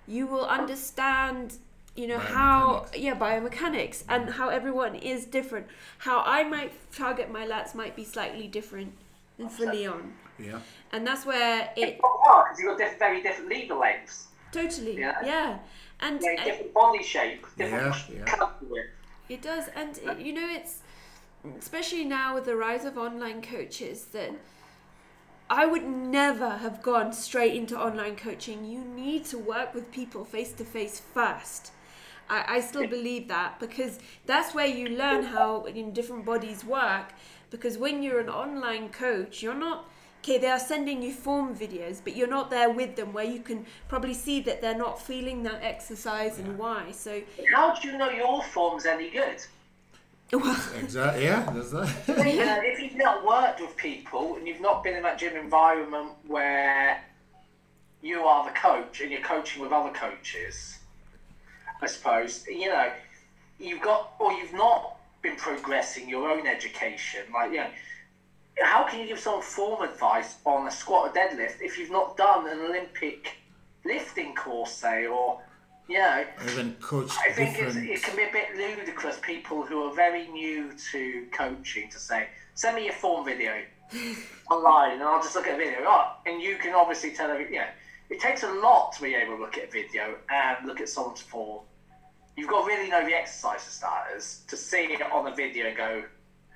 [0.08, 1.58] you will understand,
[1.96, 5.68] you know, how, yeah, biomechanics and how everyone is different.
[6.00, 8.94] How I might target my lats might be slightly different
[9.38, 10.14] than for Leon.
[10.40, 10.60] Yeah.
[10.92, 15.18] And that's where it because you've got diff- very different lever lengths, totally, Yeah.
[15.26, 15.58] yeah.
[16.00, 18.82] And, you know, and different body shape, different Yeah, yeah.
[19.30, 20.80] It does, and it, you know, it's
[21.60, 24.32] especially now with the rise of online coaches that
[25.50, 28.66] I would never have gone straight into online coaching.
[28.66, 31.72] You need to work with people face to face first.
[32.32, 37.08] I, I still believe that because that's where you learn how in different bodies work.
[37.50, 39.90] Because when you're an online coach, you're not
[40.24, 40.38] okay.
[40.38, 43.66] They are sending you form videos, but you're not there with them, where you can
[43.90, 46.92] probably see that they're not feeling that exercise and why.
[46.92, 47.22] So,
[47.54, 49.40] How do you know your form's any good?
[50.32, 51.26] well, Exactly.
[51.26, 51.52] Yeah.
[51.54, 52.26] That's that.
[52.34, 55.36] you know, if you've not worked with people and you've not been in that gym
[55.36, 57.04] environment where
[58.02, 60.78] you are the coach and you're coaching with other coaches,
[61.82, 62.92] I suppose, you know,
[63.60, 67.22] you've got, or you've not been progressing your own education.
[67.34, 67.70] Like, you know,
[68.62, 72.18] how can you give someone form advice on a squat or deadlift if you've not
[72.18, 73.36] done an Olympic
[73.86, 75.40] lifting course, say, or,
[75.88, 77.90] you know, Even coach I think it's, different.
[77.90, 82.28] it can be a bit ludicrous, people who are very new to coaching, to say,
[82.54, 83.54] send me your form video
[84.52, 85.80] online and I'll just look at the video.
[85.84, 87.68] Oh, and you can obviously tell them, you know,
[88.10, 90.90] it takes a lot to be able to look at a video and look at
[90.90, 91.62] someone's form.
[92.38, 95.68] You've got to really know the exercise for starters to see it on a video
[95.68, 96.04] and go,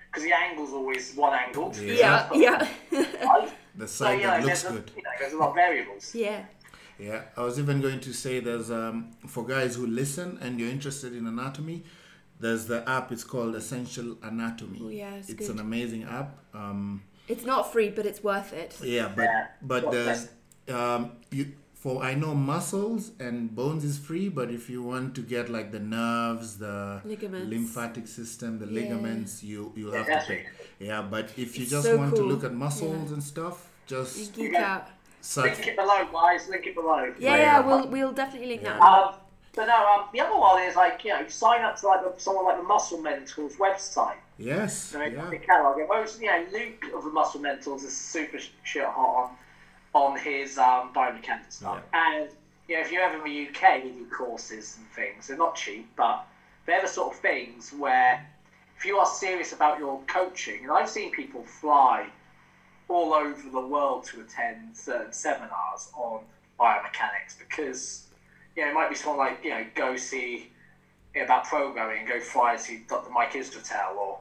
[0.07, 1.73] because the angle's always one angle.
[1.81, 3.51] yeah, yeah, Right?
[3.75, 4.91] the So, side you know, that looks there's a, good.
[4.95, 6.15] you know, there's a lot of variables.
[6.15, 6.45] yeah.
[6.97, 10.69] Yeah, I was even going to say there's um for guys who listen and you're
[10.69, 11.83] interested in anatomy,
[12.39, 13.11] there's the app.
[13.11, 14.79] It's called Essential Anatomy.
[14.81, 15.55] Oh, yeah, it's it's good.
[15.55, 16.37] an amazing app.
[16.53, 18.77] Um, It's not free, but it's worth it.
[18.81, 20.29] yeah, but Yeah, but what's there's
[20.69, 21.51] um you
[21.85, 25.71] for I know muscles and bones is free, but if you want to get like
[25.71, 27.47] the nerves, the Ligaments.
[27.47, 28.79] lymphatic system, the Yeah.
[28.79, 30.39] ligaments, you you have to pay.
[30.79, 33.13] Yeah, but if you It's just so want to look at muscles Yeah.
[33.17, 34.71] and stuff, You just geek Yeah.
[34.73, 34.87] out.
[35.35, 35.57] search.
[35.57, 36.41] Link it below, guys.
[36.53, 37.01] Link it below.
[37.05, 37.39] Yeah, Right.
[37.45, 38.79] yeah, we'll we'll definitely link that.
[38.89, 39.07] Um,
[39.55, 42.11] but no, um, the other one is like you know, sign up to like the,
[42.25, 44.19] someone like the Muscle Mentors website.
[44.51, 45.29] Yes, You know, yeah.
[45.35, 45.73] the catalog.
[45.81, 48.39] And most, you know, Luke of the Muscle Mentors is super
[48.71, 49.27] shit hot on
[49.95, 51.81] on his um, biomechanics stuff.
[51.93, 52.29] And
[52.67, 55.27] you know, if you're ever in the UK, we do courses and things.
[55.27, 56.27] They're not cheap, but
[56.65, 58.27] they're the sort of things where
[58.77, 62.07] if you are serious about your coaching, and I've seen people fly
[62.89, 66.19] all over the world to attend certain seminars on
[66.59, 68.07] biomechanics because
[68.55, 70.51] you know it might be someone like you know go see
[71.15, 73.09] about programming, and go fly and see Dr.
[73.11, 74.19] Mike Israetel, or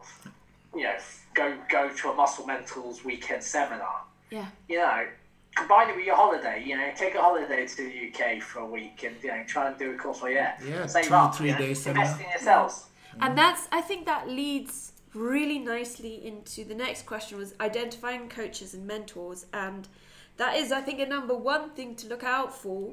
[0.77, 0.97] you know
[1.35, 4.03] go go to a Muscle Mentors weekend seminar.
[4.31, 5.07] Yeah, You know,
[5.55, 6.63] combine it with your holiday.
[6.65, 9.69] You know, take a holiday to the UK for a week and you know try
[9.69, 10.53] and do a course for you're.
[10.67, 12.87] Yeah, Save two, up, three you know, days Invest in yourselves.
[13.13, 13.23] Mm-hmm.
[13.23, 18.75] and that's I think that leads really nicely into the next question was identifying coaches
[18.75, 19.89] and mentors, and
[20.37, 22.93] that is I think a number one thing to look out for.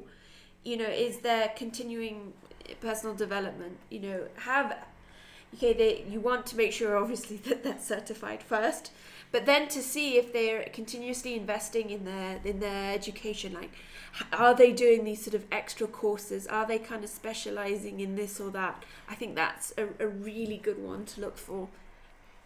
[0.64, 2.34] You know, is their continuing
[2.80, 3.78] personal development.
[3.90, 4.76] You know, have
[5.54, 8.92] okay they you want to make sure obviously that that's certified first
[9.32, 13.70] but then to see if they're continuously investing in their in their education like
[14.32, 16.46] are they doing these sort of extra courses?
[16.46, 18.84] Are they kind of specializing in this or that?
[19.08, 21.68] I think that's a, a really good one to look for.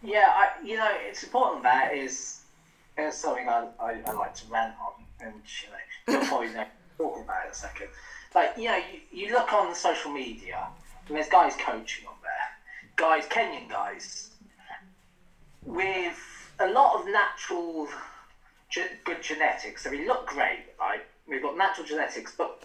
[0.01, 2.41] Yeah, I, you know, it's important that is,
[2.97, 5.69] is something I, I, I like to rant on, and you
[6.13, 6.65] know, you'll probably know
[6.97, 7.87] talk about it in a second.
[8.33, 10.67] Like, you know, you, you look on social media,
[11.07, 14.29] and there's guys coaching on there, guys, Kenyan guys,
[15.65, 17.87] with a lot of natural,
[18.69, 19.83] ge- good genetics.
[19.83, 21.01] So they look great, right?
[21.27, 22.63] We've got natural genetics, but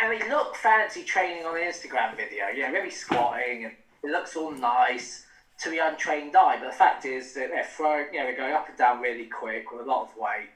[0.00, 2.46] and they look fancy training on the Instagram video.
[2.56, 5.24] Know, maybe squatting, and it looks all nice
[5.60, 6.58] to the untrained eye.
[6.60, 9.26] But the fact is that they're throwing, you know, they're going up and down really
[9.26, 10.50] quick with a lot of weight.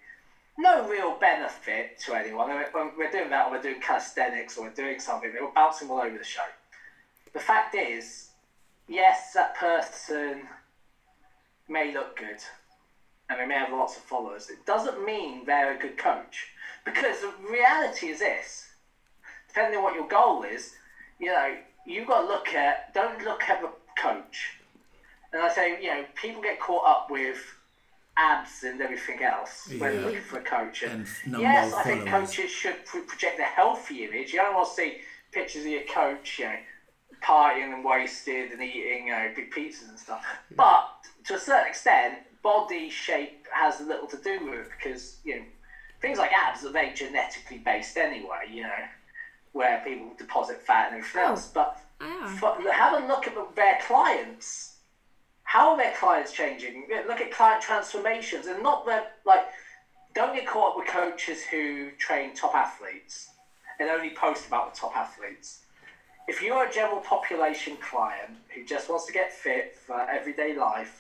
[0.59, 2.51] No real benefit to anyone.
[2.73, 6.01] When we're doing that, or we're doing calisthenics, or we're doing something, we're bouncing all
[6.01, 6.43] over the show.
[7.33, 8.31] The fact is,
[8.88, 10.43] yes, that person
[11.70, 12.38] may look good,
[13.28, 14.50] and they may have lots of followers.
[14.50, 16.48] It doesn't mean they're a good coach,
[16.85, 18.66] because the reality is this:
[19.48, 20.74] depending on what your goal is,
[21.18, 21.54] you know,
[21.87, 24.56] you've got to look at, don't look at the coach.
[25.33, 27.38] And I say, you know, people get caught up with
[28.16, 30.00] abs and everything else when Yeah.
[30.00, 30.83] looking for a coach.
[30.83, 32.28] And number yes, I think followers.
[32.30, 34.33] coaches should project a healthy image.
[34.33, 36.56] You don't want to see pictures of your coach, you know,
[37.22, 40.24] partying and wasted and eating, you know, big pizzas and stuff.
[40.56, 40.88] But
[41.24, 45.44] to a certain extent, body shape has little to do with it because, you know,
[46.00, 48.85] things like abs are very genetically based anyway, you know,
[49.52, 51.28] where people deposit fat and everything Oh.
[51.28, 51.46] else.
[51.48, 52.24] But Ah.
[52.42, 54.72] f- have a look at their clients.
[55.42, 56.87] How are their clients changing?
[57.06, 59.46] Look at client transformations and not their, like,
[60.14, 63.28] don't get caught up with coaches who train top athletes
[63.78, 65.59] and only post about the top athletes.
[66.28, 70.99] If you're a general population client who just wants to get fit for everyday life,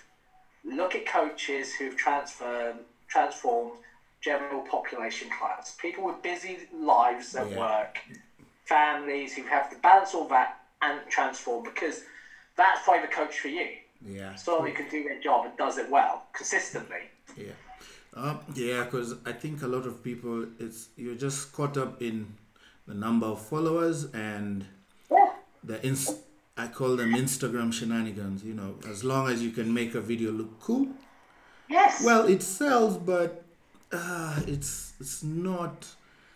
[0.64, 2.76] look at coaches who've transferred,
[3.08, 3.72] transformed
[4.20, 5.72] general population clients.
[5.80, 7.58] People with busy lives at Yeah.
[7.58, 7.98] work,
[8.64, 12.04] families who have to balance all that and transform because
[12.56, 13.78] that's why the coach for you.
[14.04, 14.34] Yeah.
[14.34, 17.10] Someone who can do their job and does it well consistently.
[17.36, 17.52] Yeah.
[18.14, 22.36] Um, yeah, because I think a lot of people, it's you're just caught up in
[22.86, 24.66] the number of followers and
[25.10, 25.32] Yeah.
[25.62, 26.10] the ins.
[26.60, 28.44] I call them Instagram shenanigans.
[28.44, 30.88] You know, as long as you can make a video look cool,
[31.68, 32.02] Yes.
[32.04, 33.42] well, it sells, but
[33.92, 35.86] uh, it's it's not.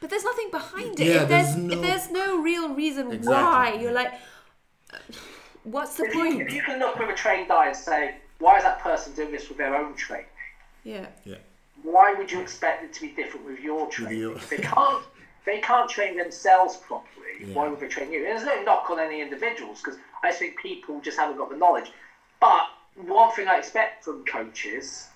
[0.01, 1.07] But there's nothing behind it.
[1.07, 4.13] Yeah, there's, there's no- there's no real reason Exactly, why, you're like,
[5.65, 6.43] what's the if you, point?
[6.43, 9.33] if you can look with a trained eye and say, why is that person doing
[9.33, 10.27] this with their own training?
[10.85, 11.07] Yeah.
[11.25, 11.37] Yeah.
[11.83, 14.19] Why would you expect it to be different with your training?
[14.21, 15.14] your- If they can't, if
[15.45, 17.25] they can't train themselves properly.
[17.41, 17.55] Yeah.
[17.55, 18.21] Why would they train you?
[18.27, 21.57] And there's no knock on any individuals because I think people just haven't got the
[21.57, 21.91] knowledge.
[22.41, 25.09] But one thing I expect from coaches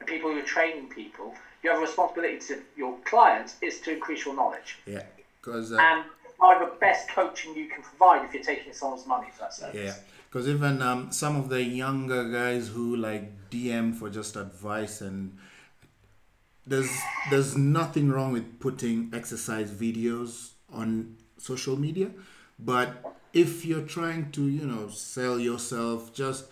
[0.00, 3.92] and people who are training people, you have a responsibility to your clients is to
[3.92, 5.02] increase your knowledge Yeah.
[5.40, 6.04] Because uh, and
[6.38, 9.74] provide the best coaching you can provide if you're taking someone's money for that service.
[9.74, 9.94] Yeah,
[10.28, 15.36] because even um, some of the younger guys who like DM for just advice and
[16.66, 16.90] there's
[17.30, 22.10] there's nothing wrong with putting exercise videos on social media,
[22.58, 26.46] but if you're trying to you know sell yourself, just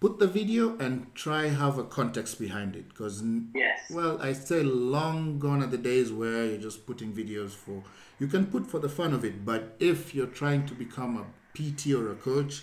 [0.00, 3.22] put the video and try have a context behind it because
[3.54, 3.80] Yes.
[3.90, 7.82] well i say long gone are the days where you're just putting videos for
[8.18, 11.26] you can put for the fun of it but if you're trying to become a
[11.52, 12.62] pt or a coach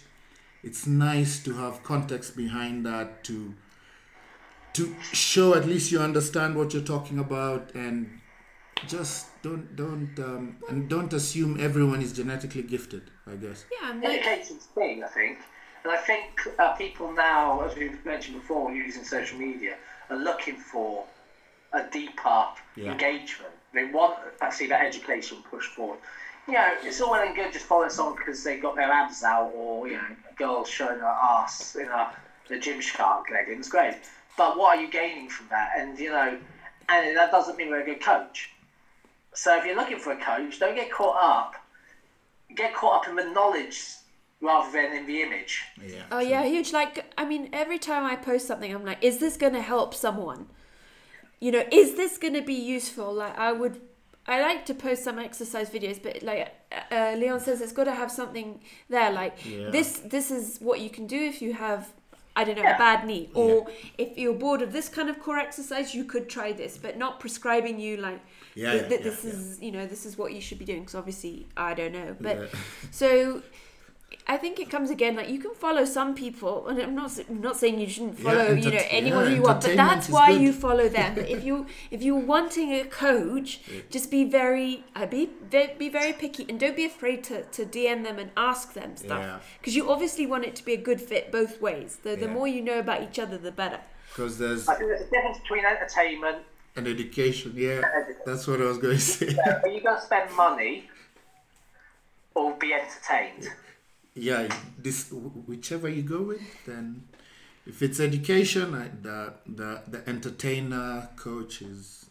[0.64, 3.54] it's nice to have context behind that to
[4.78, 8.20] to show at least you understand what you're talking about and
[8.88, 14.02] just don't don't um, and don't assume everyone is genetically gifted i guess Yeah, and
[14.04, 15.38] like, Education's thing, I think.
[15.84, 16.26] And I think
[16.60, 19.76] uh, people now, as we've mentioned before, using social media,
[20.10, 21.06] are looking for
[21.74, 22.92] a deeper Yeah.
[22.94, 23.54] engagement.
[23.74, 26.00] They want to see that education pushed forward.
[26.48, 29.24] You know, it's all well and good just following someone because they got their abs
[29.24, 32.04] out, or you know, a girl showing her ass in a
[32.50, 33.68] the Gymshark leggings.
[33.70, 33.96] Great,
[34.38, 35.72] but what are you gaining from that?
[35.78, 36.38] And you know,
[36.90, 38.52] and that doesn't mean we're a good coach.
[39.34, 41.56] So if you're looking for a coach, don't get caught up
[42.56, 43.84] get caught up in the knowledge
[44.42, 45.64] rather than in the image.
[45.86, 46.72] yeah oh yeah, huge.
[46.72, 49.94] Like, I mean, every time I post something, I'm like, is this going to help
[49.94, 50.48] someone?
[51.40, 53.14] You know, is this going to be useful?
[53.14, 53.82] Like, I would,
[54.28, 56.54] I like to post some exercise videos, but like
[56.92, 59.12] uh, Leon says, it's got to have something there.
[59.12, 59.70] Like, Yeah.
[59.72, 61.92] this, this is what you can do if you have.
[62.40, 62.76] I don't know, Yeah.
[62.76, 63.30] a bad knee.
[63.34, 63.68] Or
[63.98, 67.20] if you're bored of this kind of core exercise, you could try this, but not
[67.20, 68.20] prescribing you like
[68.54, 69.32] Yeah, th- yeah, th- this yeah.
[69.32, 70.82] is, you know, this is what you should be doing.
[70.82, 72.16] Because obviously, I don't know.
[72.28, 72.46] But Yeah.
[72.92, 73.42] so
[74.30, 77.22] I think it comes again like you can follow some people, and I'm not s-
[77.30, 79.76] I'm not saying you shouldn't Yeah, follow you know anyone yeah, who you want, but
[79.76, 80.42] that's why good.
[80.42, 81.18] you follow them.
[81.18, 85.30] If you if you're wanting a coach, just be very uh, be
[85.78, 89.46] be very picky and don't be afraid to, to DM them and ask them stuff
[89.60, 91.98] because you obviously want it to be a good fit both ways.
[92.04, 92.34] The the Yeah.
[92.34, 93.80] more you know about each other, the better.
[94.10, 96.38] Because there's I think a difference between entertainment.
[96.78, 97.54] and education.
[97.56, 97.82] Yeah,
[98.26, 99.38] that's what I was going to say.
[99.64, 100.90] Are you going to spend money
[102.36, 103.50] or be entertained?
[104.18, 104.48] Yeah,
[104.78, 107.04] this whichever you go with, then
[107.66, 112.10] if it's education, I, the the the entertainer coaches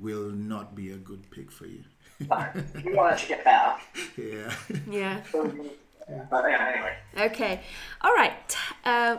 [0.00, 1.84] will not be a good pick for you.
[2.28, 2.46] No.
[2.84, 3.74] You want to get better.
[4.16, 4.54] Yeah.
[4.90, 5.22] Yeah.
[6.30, 6.96] But yeah, anyway.
[7.18, 7.60] Okay.
[8.00, 8.56] All right.
[8.84, 9.16] Uh,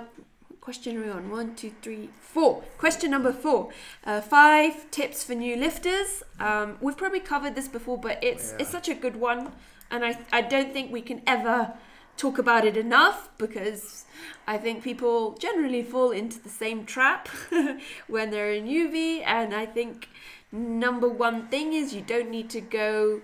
[0.62, 1.30] question are we on?
[1.30, 2.64] One, two, three, four.
[2.78, 3.72] Question number four.
[4.06, 6.24] Uh, five tips for new lifters.
[6.40, 9.52] Um, we've probably covered this before, but it's it's such a good one,
[9.92, 11.74] and I I don't think we can ever
[12.18, 14.06] talk about it enough because
[14.48, 17.28] I think people generally fall into the same trap
[18.08, 20.10] when they're in UV, and I think
[20.52, 23.22] number one thing is you don't need to go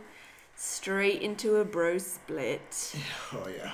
[0.56, 2.96] straight into a bro split.
[3.34, 3.72] Oh yeah.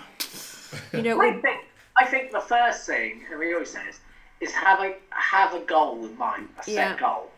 [0.94, 1.66] You know, I think
[2.00, 4.00] I think the first thing, and we always say this,
[4.40, 6.98] is have a have a goal in mind, a set Yeah.
[7.00, 7.32] goal,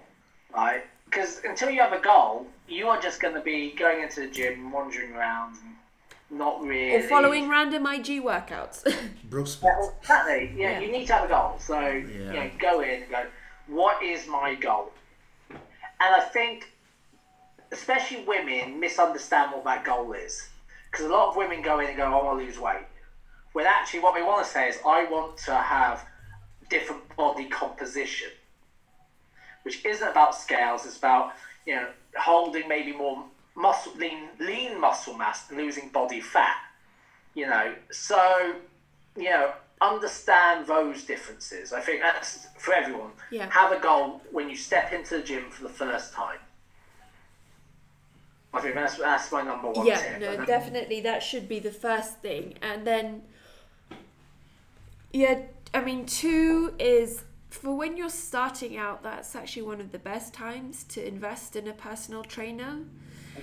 [0.53, 0.83] right?
[1.05, 4.27] Because until you have a goal, you are just going to be going into the
[4.27, 5.75] gym, wandering around, and
[6.31, 8.83] not really or following random IG workouts.
[9.29, 9.73] Bro Yeah, split.
[9.77, 10.53] well, exactly.
[10.55, 10.79] Yeah, Yeah.
[10.79, 11.55] you need to have a goal.
[11.59, 13.25] So you know, go in and go,
[13.67, 14.91] what is my goal?
[15.49, 16.71] And I think,
[17.71, 20.49] especially women, misunderstand what that goal is
[20.89, 22.85] because a lot of women go in and go, I want to lose weight.
[23.53, 26.05] When actually, what we want to say is, I want to have
[26.69, 28.29] different body composition,
[29.63, 30.85] which isn't about scales.
[30.85, 31.33] It's about
[31.65, 33.23] you know holding maybe more
[33.55, 36.57] muscle, lean, lean muscle mass, and losing body fat.
[37.33, 38.55] You know, so
[39.15, 41.73] you know, understand those differences.
[41.73, 43.11] I think that's for everyone.
[43.31, 43.49] Yeah.
[43.49, 46.39] Have a goal when you step into the gym for the first time.
[48.53, 50.21] I think that's that's my number one yeah, tip.
[50.21, 53.21] no, definitely that should be the first thing, and then
[55.13, 55.41] yeah,
[55.73, 59.03] I mean, two is for when you're starting out.
[59.03, 62.79] That's actually one of the best times to invest in a personal trainer.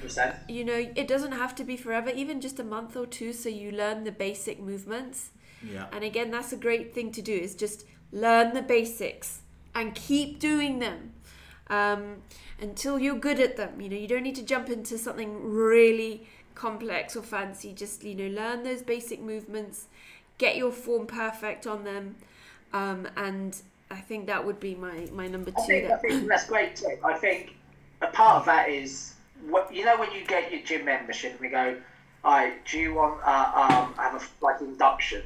[0.02, 0.36] 100%.
[0.48, 3.48] You know, it doesn't have to be forever, even just a month or two, so
[3.48, 5.30] you learn the basic movements.
[5.62, 5.86] Yeah.
[5.92, 9.40] And again, that's a great thing to do is just learn the basics
[9.74, 11.12] and keep doing them
[11.68, 12.16] um,
[12.60, 13.80] until you're good at them.
[13.80, 17.72] You know, you don't need to jump into something really complex or fancy.
[17.72, 19.86] Just, you know, learn those basic movements,
[20.38, 22.16] get your form perfect on them.
[22.72, 25.66] Um, and I think that would be my, my number I two.
[25.66, 27.04] think, I think that's great tip.
[27.04, 27.54] I think
[28.02, 29.14] a part of that is
[29.46, 31.76] what you know when you get your gym membership and we go,
[32.24, 35.22] all right, do you want uh, um have a like induction?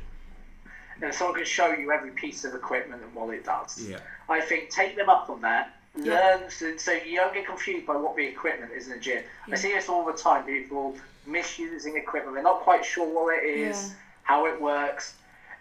[1.01, 3.89] And someone can show you every piece of equipment and what it does.
[3.89, 3.99] Yeah.
[4.29, 5.75] I think take them up on that.
[5.97, 6.15] Yeah.
[6.41, 9.23] Learn so, so you don't get confused by what the equipment is in the gym.
[9.51, 10.45] I see this all the time.
[10.45, 10.95] People
[11.27, 12.35] misusing equipment.
[12.35, 13.95] They're not quite sure what it is, Yeah.
[14.23, 15.15] how it works.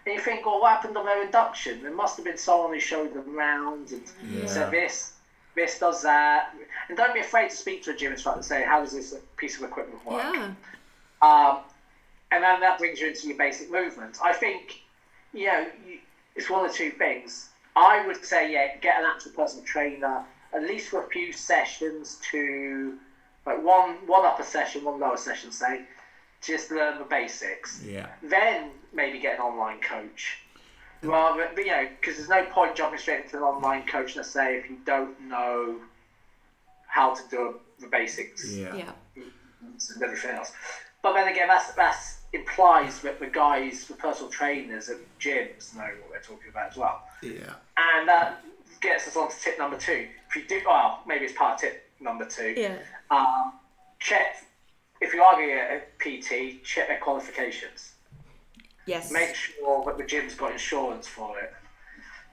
[0.06, 1.82] And you think, well, what happened on their induction?
[1.82, 4.46] There must have been someone who showed them round and Yeah.
[4.46, 5.11] said this,
[5.54, 6.54] this does that.
[6.88, 9.14] And don't be afraid to speak to a gym instructor and say, how does this
[9.36, 10.34] piece of equipment work?
[10.34, 10.52] yeah.
[11.22, 11.58] Um,
[12.30, 14.18] and then that brings you into your basic movements.
[14.22, 14.80] I think,
[15.32, 15.98] you know, you,
[16.34, 17.48] it's one of two things.
[17.76, 20.24] I would say, yeah, get an actual personal trainer,
[20.54, 22.94] at least for a few sessions to,
[23.46, 25.82] like one one upper session, one lower session, say,
[26.40, 27.82] just learn the basics.
[27.84, 28.08] Yeah.
[28.22, 30.38] Then maybe get an online coach.
[31.02, 34.30] Rather, but, you know, because there's no point jumping straight into an online coach, let's
[34.30, 35.76] say, if you don't know
[36.86, 38.74] how to do the basics Yeah.
[38.74, 38.92] Yeah.
[39.16, 40.52] and everything else.
[41.02, 45.82] But then again, that's that's implies that the guys, the personal trainers at gyms know
[45.82, 47.02] what they're talking about as well.
[47.22, 47.54] Yeah.
[47.76, 48.42] And that
[48.80, 50.06] gets us on to tip number two.
[50.28, 52.54] If you do, well, maybe it's part of tip number two.
[52.56, 52.78] Yeah.
[53.10, 53.54] Um,
[53.98, 54.36] check
[55.00, 57.91] if you are going to get a PT, check their qualifications.
[58.86, 59.12] Yes.
[59.12, 61.52] Make sure that the gym's got insurance for it.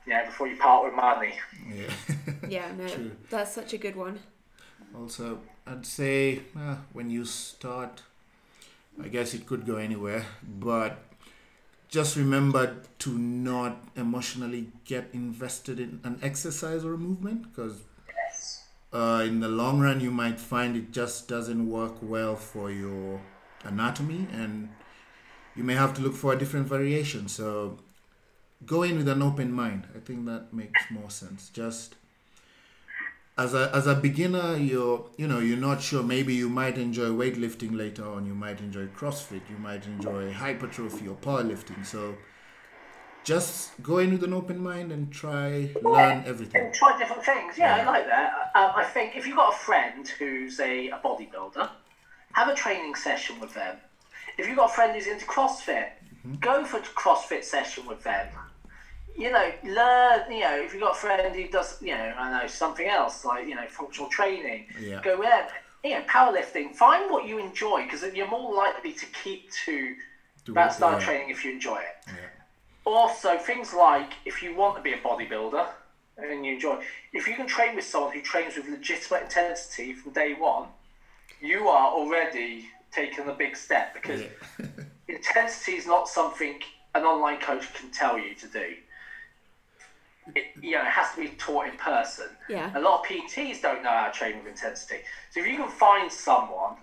[0.07, 1.33] Yeah, before you part with money.
[1.71, 1.93] Yeah.
[2.49, 3.11] Yeah, no, True.
[3.29, 4.17] that's such a good one.
[4.97, 8.01] Also, I'd say uh, when you start,
[9.03, 10.97] I guess it could go anywhere, but
[11.89, 18.63] just remember to not emotionally get invested in an exercise or a movement because Yes.
[18.91, 23.21] uh, in the long run you might find it just doesn't work well for your
[23.63, 24.69] anatomy and
[25.59, 27.77] you may have to look for a different variation so
[28.65, 31.95] go in with an open mind i think that makes more sense just
[33.39, 36.03] as a as a beginner, you're you know you're not sure.
[36.03, 38.25] Maybe you might enjoy weightlifting later on.
[38.25, 39.43] You might enjoy CrossFit.
[39.49, 41.85] You might enjoy hypertrophy or powerlifting.
[41.85, 42.17] So
[43.23, 46.65] just go in with an open mind and try learn everything.
[46.65, 47.57] And try different things.
[47.57, 47.83] Yeah, Yeah.
[47.83, 48.29] I like that.
[48.55, 51.69] Um, I think if you've got a friend who's a, a bodybuilder,
[52.33, 53.77] have a training session with them.
[54.39, 55.89] If you've got a friend who's into CrossFit,
[56.25, 56.35] mm-hmm.
[56.35, 58.27] go for a CrossFit session with them.
[59.17, 60.31] You know, learn.
[60.31, 63.25] You know, if you've got a friend who does, you know, I know something else
[63.25, 65.01] like you know functional training, Yeah.
[65.03, 65.49] go there.
[65.83, 66.75] You know, powerlifting.
[66.75, 69.95] Find what you enjoy because you're more likely to keep to
[70.45, 71.05] Do that style of yeah.
[71.05, 72.13] training if you enjoy it Yeah.
[72.85, 75.65] also things like if you want to be a bodybuilder
[76.17, 76.81] and you enjoy
[77.13, 80.65] if you can train with someone who trains with legitimate intensity from day one
[81.41, 84.73] you are already taking a big step because Yeah.
[85.07, 86.59] intensity is not something
[86.95, 88.75] an online coach can tell you to do
[90.35, 92.71] it, you know, it has to be taught in person Yeah.
[92.75, 95.69] a lot of pts don't know how to train with intensity so if you can
[95.69, 96.75] find someone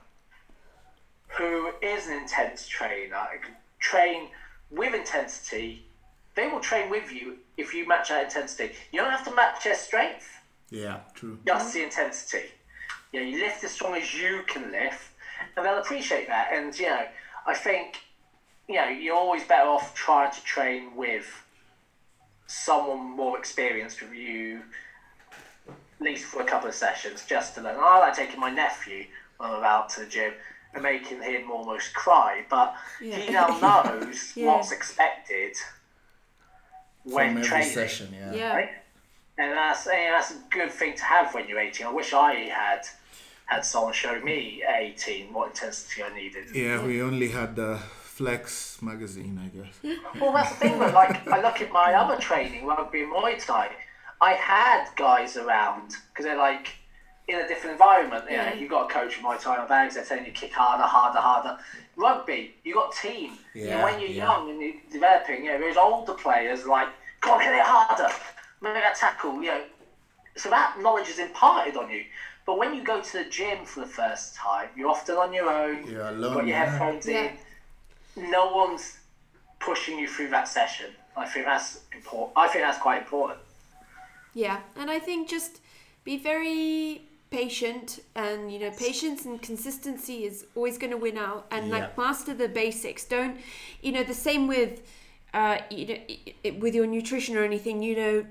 [1.36, 4.28] who is an intense trainer and can train
[4.70, 5.82] with intensity,
[6.34, 8.72] they will train with you if you match that intensity.
[8.90, 10.26] You don't have to match their strength,
[10.70, 11.38] Yeah, true.
[11.46, 12.46] just the intensity.
[13.12, 15.10] You know, you lift as strong as you can lift,
[15.56, 16.50] and they'll appreciate that.
[16.52, 17.04] And you know,
[17.46, 18.00] I think
[18.68, 21.26] you know you're always better off trying to train with
[22.46, 24.62] someone more experienced with you,
[25.68, 27.76] at least for a couple of sessions, just to learn.
[27.78, 29.06] Oh, I like taking my nephew
[29.38, 30.32] when I'm out to the gym
[30.74, 34.46] and making him almost cry, but he now knows Yeah.
[34.46, 35.56] what's expected
[37.04, 38.32] when From every training session, yeah.
[38.32, 38.54] Yeah.
[38.54, 38.68] right?
[39.38, 41.86] And that's and that's a good thing to have when you're 18.
[41.86, 42.86] I wish I had
[43.46, 46.54] had someone show me at 18 what intensity I needed.
[46.54, 49.98] Yeah, we only had the Flex magazine, I guess.
[50.20, 50.78] Well, that's the thing.
[50.78, 53.70] But like, I look at my other training, rugby and Muay Thai.
[54.20, 56.68] I had guys around because they're like
[57.28, 58.24] in a different environment.
[58.30, 58.54] You know, Yeah.
[58.54, 59.94] you've got a coach in Muay Thai and bags.
[59.94, 61.58] They're telling you kick harder, harder, harder.
[61.96, 63.32] Rugby, you got a team.
[63.54, 64.24] You know, Yeah, when you're yeah.
[64.24, 66.88] young and you're developing, you know, there's older players like,
[67.20, 68.08] go on, hit it harder,
[68.62, 69.34] make that tackle.
[69.42, 69.64] You know,
[70.36, 72.04] so that knowledge is imparted on you.
[72.46, 75.50] But when you go to the gym for the first time, you're often on your
[75.50, 75.78] own.
[75.86, 77.32] You're You've alone, got your headphones Yeah.
[78.16, 78.30] in.
[78.30, 78.98] No one's
[79.58, 80.92] pushing you through that session.
[81.16, 82.32] I think that's important.
[82.36, 83.40] I think that's quite important.
[84.32, 85.60] Yeah, and I think just
[86.04, 91.46] be very patient, and you know, patience and consistency is always going to win out.
[91.50, 93.04] And like master the basics.
[93.06, 93.38] Don't,
[93.82, 94.82] you know, the same with,
[95.34, 97.82] uh, you know, i- i- with your nutrition or anything.
[97.82, 98.26] You know,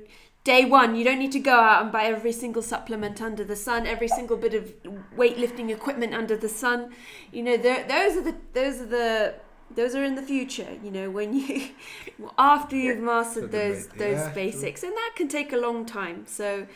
[0.45, 3.55] day one, you don't need to go out and buy every single supplement under the
[3.55, 4.71] sun, every single bit of
[5.17, 6.93] weightlifting equipment under the sun.
[7.33, 9.35] You know, those are the those are the
[9.71, 10.77] those are in the future.
[10.81, 11.69] You know, when you
[12.37, 16.25] after you've mastered those those yeah, basics, and that can take a long time.
[16.27, 16.67] So,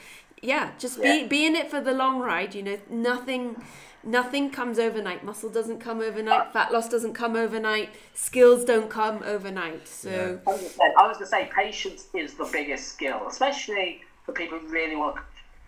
[0.42, 2.56] yeah, just be be in it for the long ride.
[2.56, 3.64] You know, nothing.
[4.04, 5.24] Nothing comes overnight.
[5.24, 6.54] Muscle doesn't come overnight.
[6.54, 7.90] Fat loss doesn't come overnight.
[8.14, 9.88] Skills don't come overnight.
[9.88, 10.80] So, 100%.
[10.98, 14.96] I was going to say, patience is the biggest skill, especially for people who really
[14.96, 15.22] want to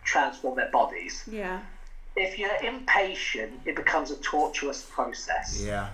[0.03, 1.23] transform their bodies.
[1.31, 1.59] yeah.
[2.17, 5.87] If you're impatient, it becomes a torturous process Yeah,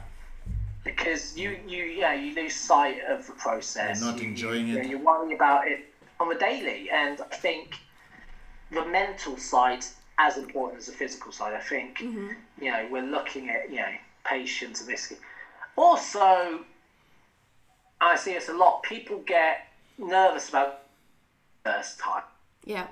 [0.84, 4.00] because you you yeah you lose sight of the process.
[4.02, 4.88] You're not You- enjoying you, it.
[4.88, 7.76] You worry about it on the daily, and I think
[8.72, 11.54] the mental side's as important as the physical side.
[11.54, 12.30] I think Mm-hmm.
[12.64, 13.92] you know we're looking at you know
[14.26, 15.14] patience and this.
[15.76, 16.62] Also,
[18.02, 18.84] I see this a lot.
[18.84, 20.80] People get nervous about
[21.64, 22.24] first time.
[22.66, 22.88] Yeah.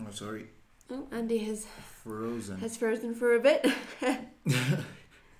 [0.00, 0.46] oh, sorry,
[0.90, 1.66] Oh, Andy has
[2.02, 2.58] frozen.
[2.58, 3.66] has frozen for a bit.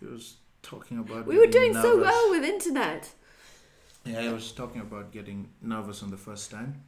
[0.00, 1.26] He was talking about.
[1.26, 3.10] we were getting doing so well with internet.
[4.04, 6.84] Yeah, he was talking about getting nervous on the first time.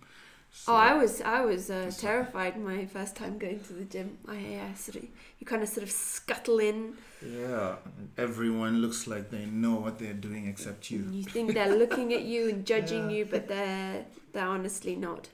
[0.67, 4.19] Oh, I was I was uh, terrified my first time going to the gym.
[4.29, 5.05] I uh, sort of
[5.39, 6.95] you kind of sort of scuttle in.
[7.25, 7.77] Yeah,
[8.19, 11.07] everyone looks like they know what they're doing except you.
[11.11, 15.29] You think they're looking at you and judging you, but they're they're honestly not.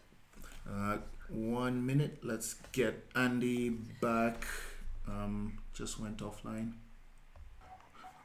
[0.70, 0.98] Uh,
[1.28, 2.18] one minute.
[2.22, 4.44] Let's get Andy back.
[5.08, 6.72] Um, just went offline.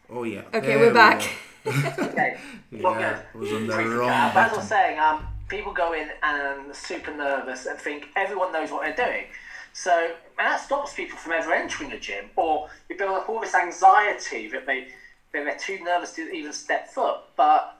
[0.09, 0.41] Oh yeah.
[0.53, 1.21] Okay, there we're back.
[1.63, 1.71] go.
[1.71, 2.37] Okay.
[2.71, 3.39] Yeah, good.
[3.39, 7.13] was on the wrong uh, As I was saying, um, people go in and super
[7.15, 9.25] nervous and think everyone knows what they're doing.
[9.73, 13.41] So, and that stops people from ever entering a gym, or you build up all
[13.41, 14.87] this anxiety that they
[15.33, 17.17] they're too nervous to even step foot.
[17.37, 17.77] But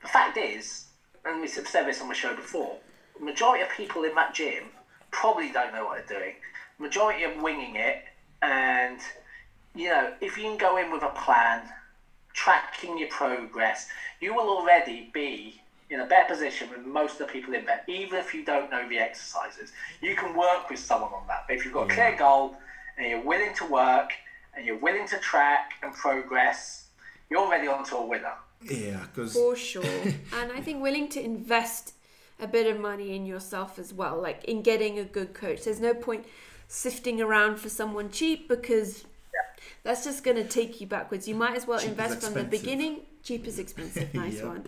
[0.00, 0.84] the fact is,
[1.24, 2.76] and we've said this on the show before,
[3.18, 4.64] the majority of people in that gym
[5.10, 6.34] probably don't know what they're doing.
[6.78, 8.04] The majority are winging it,
[8.42, 9.00] and
[9.74, 11.68] you know, if you can go in with a plan,
[12.32, 13.88] tracking your progress,
[14.20, 15.60] you will already be
[15.90, 18.70] in a better position than most of the people in there, even if you don't
[18.70, 19.72] know the exercises.
[20.00, 21.44] You can work with someone on that.
[21.46, 22.56] But if you've got a clear goal
[22.98, 24.10] and you're willing to work
[24.56, 26.86] and you're willing to track and progress,
[27.30, 28.34] you're already onto a winner.
[28.62, 29.84] Yeah, because For sure.
[29.84, 31.94] and I think willing to invest
[32.40, 35.64] a bit of money in yourself as well, like in getting a good coach.
[35.64, 36.26] There's no point
[36.68, 39.04] sifting around for someone cheap because
[39.84, 41.28] that's just going to take you backwards.
[41.28, 43.02] You might as well Cheap invest from the beginning.
[43.26, 44.14] Cheap is expensive.
[44.24, 44.46] Nice Yeah.
[44.52, 44.64] one.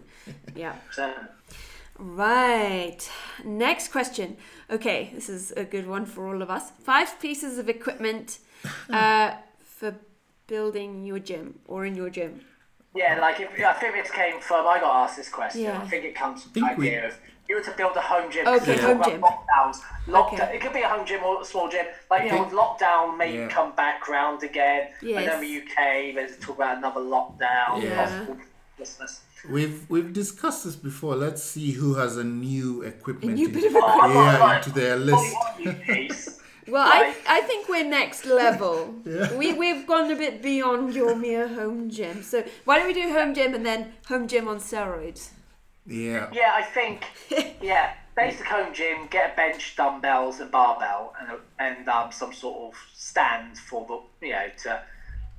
[0.57, 0.75] Yeah.
[2.01, 2.99] Right.
[3.45, 4.37] Next question.
[4.71, 6.71] Okay, this is a good one for all of us.
[6.85, 8.39] Five pieces of equipment
[8.91, 9.33] uh,
[9.65, 9.97] for
[10.47, 12.41] building your gym or in your gym.
[12.95, 15.63] yeah, like if, I think this came from, I got asked this question.
[15.63, 15.81] Yeah.
[15.83, 17.19] I think it comes from the Think we- of
[17.49, 18.47] you were to build a home gym.
[18.47, 19.21] Okay, because home gym.
[19.23, 19.77] Lockdowns.
[20.07, 20.33] Lockdown.
[20.41, 20.57] Okay.
[20.57, 21.87] It could be a home gym or a small gym.
[22.11, 23.49] Like, you know, with lockdown, may Yeah.
[23.49, 24.89] come back round again.
[25.03, 25.35] I know Yes.
[25.35, 28.27] in the UK, there's talk about another lockdown, Yeah.
[28.77, 29.21] Christmas.
[29.49, 31.15] we've we've discussed this before.
[31.17, 33.35] Let's see who has a new equipment.
[33.37, 34.15] new in- bit of equipment.
[34.15, 35.35] Yeah, into their list.
[35.35, 36.35] one new piece.
[36.69, 38.95] Well, I, I think we're next level.
[39.07, 39.35] Yeah.
[39.39, 42.23] We, we've gone a bit beyond your mere home gym.
[42.23, 45.31] So why don't we do home gym and then home gym on steroids?
[45.89, 47.05] Yeah, Yeah, I think.
[47.63, 49.07] Yeah, basic home gym.
[49.11, 51.29] Get a bench, dumbbells, and barbell, and
[51.59, 53.85] and um, some sort of stand for
[54.21, 54.83] the you know to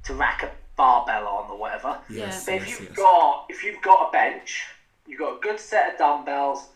[0.05, 1.97] to rack a barbell on or whatever.
[2.09, 2.97] yes, But if you've yes.
[2.97, 4.65] got if you've got a bench,
[5.07, 6.67] you've got a good set of dumbbells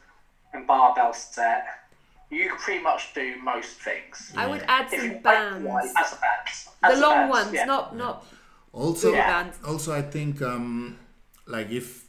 [0.54, 1.66] and barbell set.
[2.30, 4.32] You can pretty much do most things.
[4.36, 5.66] I would add If some you bands.
[6.00, 6.70] As a bands.
[6.82, 7.66] The As a long bands, ones, yeah.
[7.66, 8.26] not not
[8.72, 9.52] Also, Yeah.
[9.66, 10.98] also I think um,
[11.46, 12.03] like if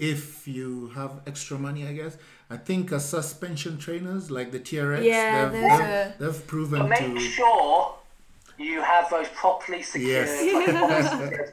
[0.00, 2.16] if you have extra money, I guess
[2.48, 6.88] I think uh, suspension trainers like the TRX, Yeah, they've, those they've, they've proven But
[6.88, 7.20] make to.
[7.20, 7.94] sure
[8.60, 10.28] you have those properly secured.
[10.40, 11.52] Yes.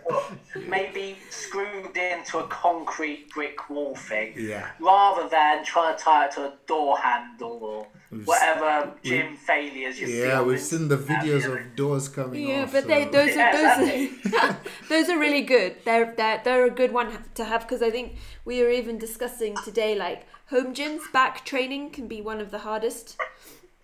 [0.67, 4.33] maybe screwed into a concrete brick wall thing.
[4.35, 4.69] Yeah.
[4.79, 7.87] Rather than trying to tie it to a door handle or
[8.25, 10.19] whatever gym failures you see.
[10.21, 12.71] Yeah, we've seen the videos of doors coming Yeah, off.
[12.73, 14.57] but they so- those are those are,
[14.89, 15.75] those are really good.
[15.85, 19.55] They're they're they're a good one to have because I think we were even discussing
[19.63, 23.17] today like home gyms back training can be one of the hardest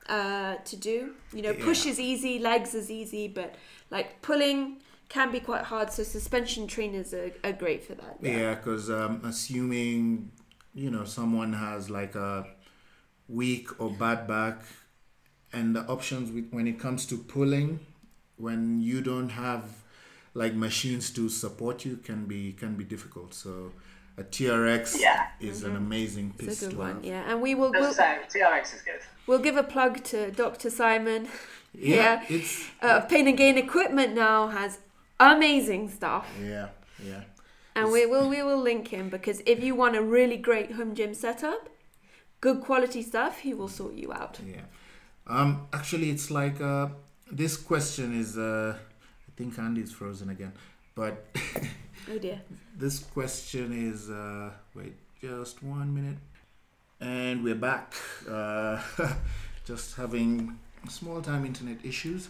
[0.07, 1.13] uh, to do.
[1.33, 1.91] You know, push Yeah.
[1.91, 3.55] is easy, legs is easy, but
[3.89, 4.77] like pulling
[5.09, 5.91] can be quite hard.
[5.91, 8.17] So suspension trainers are, are great for that.
[8.21, 10.31] Yeah, because um, assuming
[10.73, 12.47] you know someone has like a
[13.27, 14.63] weak or bad back,
[15.51, 17.79] and the options with, when it comes to pulling,
[18.37, 19.63] when you don't have
[20.33, 23.33] like machines to support you, can be can be difficult.
[23.33, 23.71] So
[24.17, 25.27] a TRX Yeah.
[25.39, 27.05] is an amazing piece It's a good to one, have.
[27.05, 27.23] yeah.
[27.31, 29.01] And we will we'll, say, TRX is good.
[29.27, 30.69] we'll give a plug to Dr.
[30.69, 31.27] Simon.
[31.73, 32.25] Yeah, Yeah.
[32.35, 34.79] it's Uh, Pain and Gain Equipment now has
[35.19, 36.27] amazing stuff.
[36.41, 36.67] yeah,
[37.03, 37.23] yeah.
[37.75, 40.93] And we will we will link him because if you want a really great home
[40.93, 41.69] gym setup,
[42.41, 44.39] good quality stuff, he will sort you out.
[44.45, 44.61] Yeah.
[45.25, 45.67] Um.
[45.73, 46.89] Actually, it's like uh,
[47.31, 48.37] this question is.
[48.37, 48.75] Uh,
[49.27, 50.53] I think Andy's frozen again,
[50.93, 51.25] but
[52.11, 52.41] Oh dear.
[52.77, 54.09] this question is.
[54.09, 56.17] Uh, wait, just one minute,
[56.99, 57.93] and we're back.
[58.29, 58.81] Uh,
[59.65, 62.29] just having small time internet issues,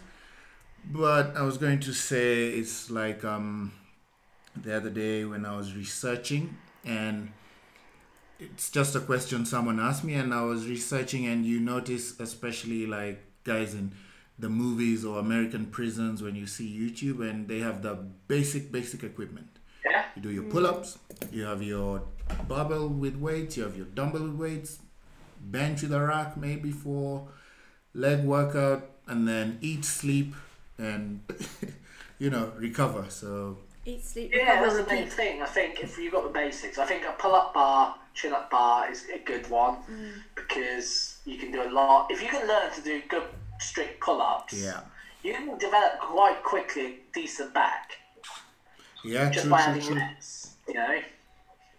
[0.86, 3.72] but I was going to say it's like um,
[4.56, 7.32] the other day when I was researching and
[8.40, 12.86] it's just a question someone asked me and i was researching and you notice especially
[12.86, 13.92] like guys in
[14.40, 17.94] the movies or american prisons when you see youtube and they have the
[18.28, 19.60] basic basic equipment
[19.94, 20.06] Yeah.
[20.16, 20.98] you do your pull-ups
[21.32, 22.02] you have your
[22.48, 24.80] barbell with weights you have your dumbbell with weights
[25.40, 27.28] bench with a rack maybe for
[27.94, 30.34] leg workout and then eat sleep
[30.78, 31.22] and
[32.20, 35.42] you know recover so Eat, sleep, Yeah, recover, that's the main thing.
[35.42, 39.04] I think if you've got the basics, I think a pull-up bar, chin-up bar is
[39.14, 40.14] a good one mm.
[40.36, 42.10] because you can do a lot.
[42.10, 43.24] If you can learn to do good
[43.60, 44.80] strict pull-ups, yeah
[45.24, 47.92] you can develop quite quickly a decent back
[49.04, 50.54] yeah just true by true adding true reps.
[50.68, 51.00] You know.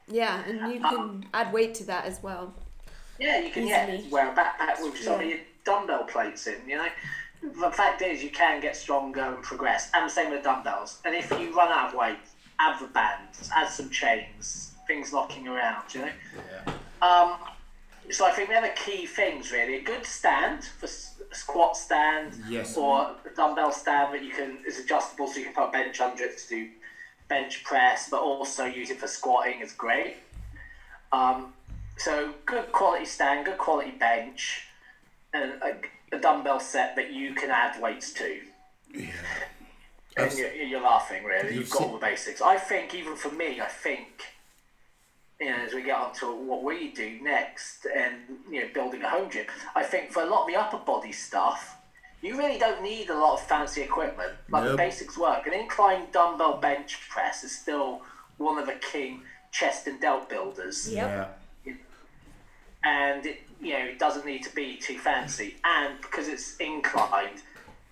[0.09, 2.53] Yeah, and you can add weight to that as well.
[3.19, 4.11] Yeah, you can yeah, Easily.
[4.11, 6.89] wear a backpack with some of your dumbbell plates in, you know.
[7.43, 11.01] The fact is, you can get stronger and progress, and the same with the dumbbells.
[11.05, 12.19] And if you run out of weight,
[12.59, 16.11] add the bands, add some chains, things knocking around, you know.
[16.67, 16.73] yeah
[17.07, 17.37] Um,
[18.11, 19.77] so I think they're the key things, really.
[19.77, 22.77] A good stand for s- a squat stand, Yes.
[22.77, 26.01] or a dumbbell stand that you can is adjustable, so you can put a bench
[26.01, 26.69] under it to do
[27.29, 30.17] bench press, but also use it for squatting is great.
[31.13, 31.53] Um,
[31.97, 34.67] so good quality stand, good quality bench,
[35.33, 38.41] and a, a dumbbell set that you can add weights to.
[40.17, 41.55] And you're, you're laughing, really.
[41.55, 42.41] You've got all the basics.
[42.41, 44.23] I think, even for me, I think
[45.41, 48.17] you know, as we get on to what we do next and,
[48.51, 51.13] you know, building a home gym, I think for a lot of the upper body
[51.13, 51.77] stuff,
[52.25, 54.33] you really don't need a lot of fancy equipment.
[54.51, 55.47] Like the basics work.
[55.47, 58.03] An incline dumbbell bench press is still
[58.39, 59.23] one of the king
[59.53, 61.39] chest and delt builders Yep.
[61.67, 61.73] Yeah.
[62.85, 65.57] and it, you know it doesn't need to be too fancy.
[65.65, 67.41] And because it's inclined,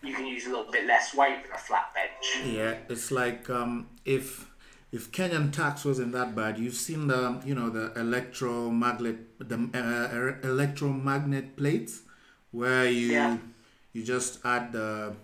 [0.02, 2.26] you can use a little bit less weight than a flat bench.
[2.56, 4.48] Yeah, it's like um, if
[4.90, 10.46] if Kenyan tax wasn't that bad, you've seen the you know the electromagnet the uh,
[10.48, 12.00] electromagnet plates
[12.50, 13.38] where you Yeah.
[13.92, 15.14] You just add the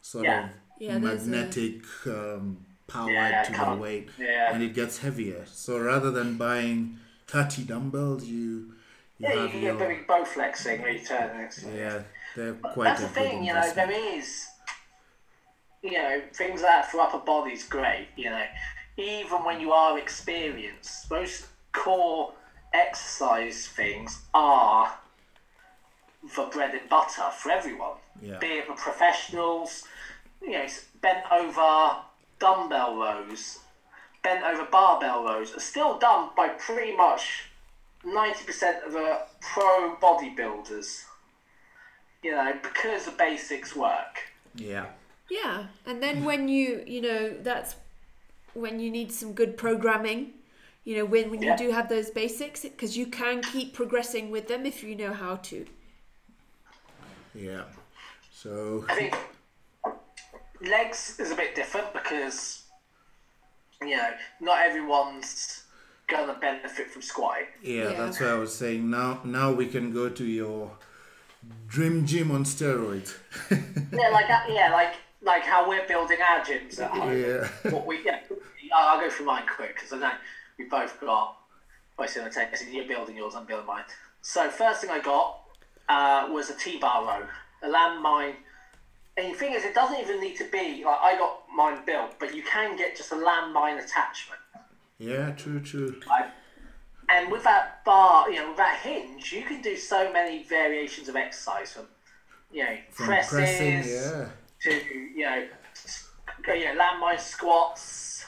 [0.00, 0.44] sort Yeah.
[0.44, 4.52] of Yeah, there's a- magnetic um, power Yeah, to the weight, yeah.
[4.52, 5.44] and it gets heavier.
[5.46, 8.74] So rather than buying thirty dumbbells, you
[9.18, 11.54] you Yeah, you have can your get very bow flexing where you turn it.
[11.74, 12.02] yeah,
[12.34, 14.46] they're quite That's a the thing, you know, there is,
[15.82, 18.46] you know, things like that for upper bodies great, you know.
[18.96, 22.32] Even when you are experienced, most core
[22.72, 24.92] exercise things are
[26.36, 27.96] the bread and butter for everyone.
[28.22, 28.38] Yeah.
[28.38, 29.84] Be it the professionals,
[30.42, 30.66] you know,
[31.00, 31.96] bent over
[32.38, 33.58] dumbbell rows,
[34.22, 37.44] bent over barbell rows are still done by pretty much
[38.04, 41.04] 90% of the pro bodybuilders
[42.22, 44.20] you know, because the basics work.
[44.54, 44.86] Yeah.
[45.30, 47.76] Yeah, and then when you you know that's
[48.52, 50.32] when you need some good programming.
[50.84, 51.56] You know when when you Yeah.
[51.56, 55.36] do have those basics because you can keep progressing with them if you know how
[55.36, 55.66] to.
[57.34, 57.62] Yeah.
[58.42, 59.14] So I think
[60.62, 62.62] legs is a bit different because,
[63.82, 64.10] you know,
[64.40, 65.64] not everyone's
[66.08, 67.48] going to benefit from squatting.
[67.62, 68.04] Yeah, Yeah.
[68.04, 68.88] that's what I was saying.
[68.88, 70.70] Now, now we can go to your
[71.66, 73.14] dream gym on steroids.
[73.50, 77.12] yeah, like that, yeah, like like how we're building our gyms at home.
[77.12, 77.46] Yeah.
[77.70, 78.20] What we, yeah,
[78.74, 80.12] I'll I'll go through mine quick because I know
[80.58, 81.36] we both got.
[81.98, 83.84] Obviously, I'm taking you're building yours, I'm building mine.
[84.22, 85.40] So first thing I got
[85.90, 87.26] uh, was a T-bar row,
[87.62, 88.34] a landmine.
[89.16, 92.18] And the thing is, it doesn't even need to be like I got mine built,
[92.18, 94.40] but you can get just a landmine attachment.
[94.98, 96.00] yeah, true, true.
[96.08, 96.30] Right?
[97.08, 101.08] And with that bar, you know, with that hinge, you can do so many variations
[101.08, 101.86] of exercise from,
[102.52, 104.28] you know, From presses pressing, yeah.
[104.62, 104.70] to
[105.16, 105.48] you know,
[106.54, 108.24] you know, landmine squats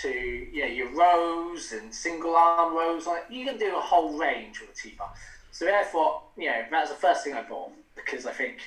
[0.00, 3.06] to you know, your rows and single arm rows.
[3.06, 5.12] Like you can do a whole range with a T-bar.
[5.50, 8.58] So therefore, you know, that's the first thing I bought because I think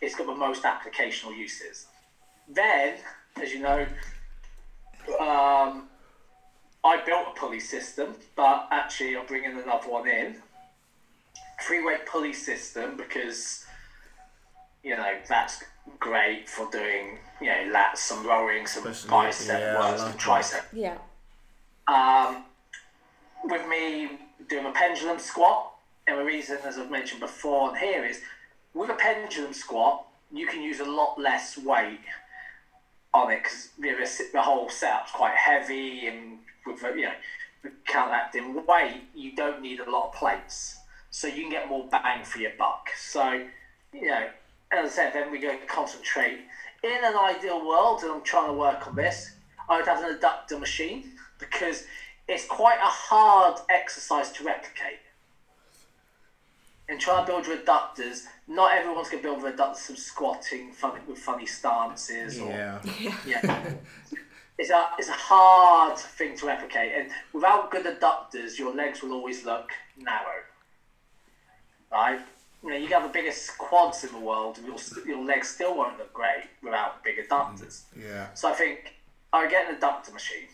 [0.00, 1.86] it's got the most applicational uses.
[2.48, 2.96] Then,
[3.40, 3.86] as you know,
[5.20, 5.88] um,
[6.82, 10.36] I built a pulley system, but actually I'm bringing another one in.
[11.66, 13.66] Free weight pulley system because
[14.82, 15.62] you know that's
[15.98, 20.18] great for doing you know lats, some rowing, some Especially, bicep yeah, work, some like
[20.18, 20.64] tricep.
[20.72, 20.96] Yeah.
[21.86, 22.44] Um,
[23.44, 24.08] with me
[24.48, 25.72] doing a pendulum squat,
[26.06, 28.20] and the reason, as I've mentioned before, and here is
[28.74, 32.00] with a pendulum squat, you can use a lot less weight
[33.12, 37.12] on it because you know, the, whole setup's quite heavy, and with you know
[37.84, 40.76] counteracting weight, you don't need a lot of plates,
[41.10, 42.88] so you can get more bang for your buck.
[42.96, 43.46] So,
[43.92, 44.28] you know,
[44.72, 46.38] as I said, then we go concentrate.
[46.82, 49.32] In an ideal world, and I'm trying to work on this,
[49.68, 51.84] I would have an adductor machine because
[52.26, 55.00] it's quite a hard exercise to replicate.
[56.90, 58.24] And try to build your adductors.
[58.48, 62.82] Not everyone's going to build their adductors from squatting funny, with funny stances or Yeah.
[63.26, 63.74] yeah.
[64.58, 69.12] it's a it's a hard thing to replicate, and without good adductors, your legs will
[69.12, 70.42] always look narrow.
[71.92, 72.20] Right?
[72.62, 74.76] You know, you can have the biggest quads in the world, and your
[75.06, 77.82] your legs still won't look great without big mm, adductors.
[77.96, 78.34] Yeah.
[78.34, 78.94] So I think
[79.32, 80.48] I would get an adductor machine,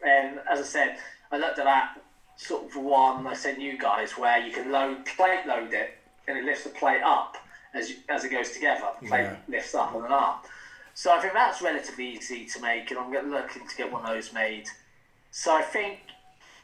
[0.00, 0.98] and as I said,
[1.32, 1.98] I looked at that
[2.36, 5.96] sort of one I sent you guys where you can load plate load it,
[6.28, 7.36] and it lifts the plate up
[7.74, 8.88] as you, as it goes together.
[9.00, 9.36] The plate Yeah.
[9.48, 10.46] lifts up and then up.
[10.94, 14.08] So I think that's relatively easy to make, and I'm looking to get one of
[14.08, 14.66] those made.
[15.30, 16.00] So I think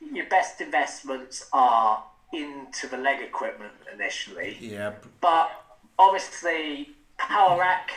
[0.01, 2.03] your best investments are
[2.33, 4.57] into the leg equipment initially.
[4.59, 4.93] Yeah.
[5.21, 5.51] But
[5.99, 7.91] obviously, power rack.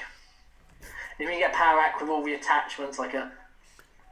[1.18, 3.32] If you get power rack with all the attachments, like a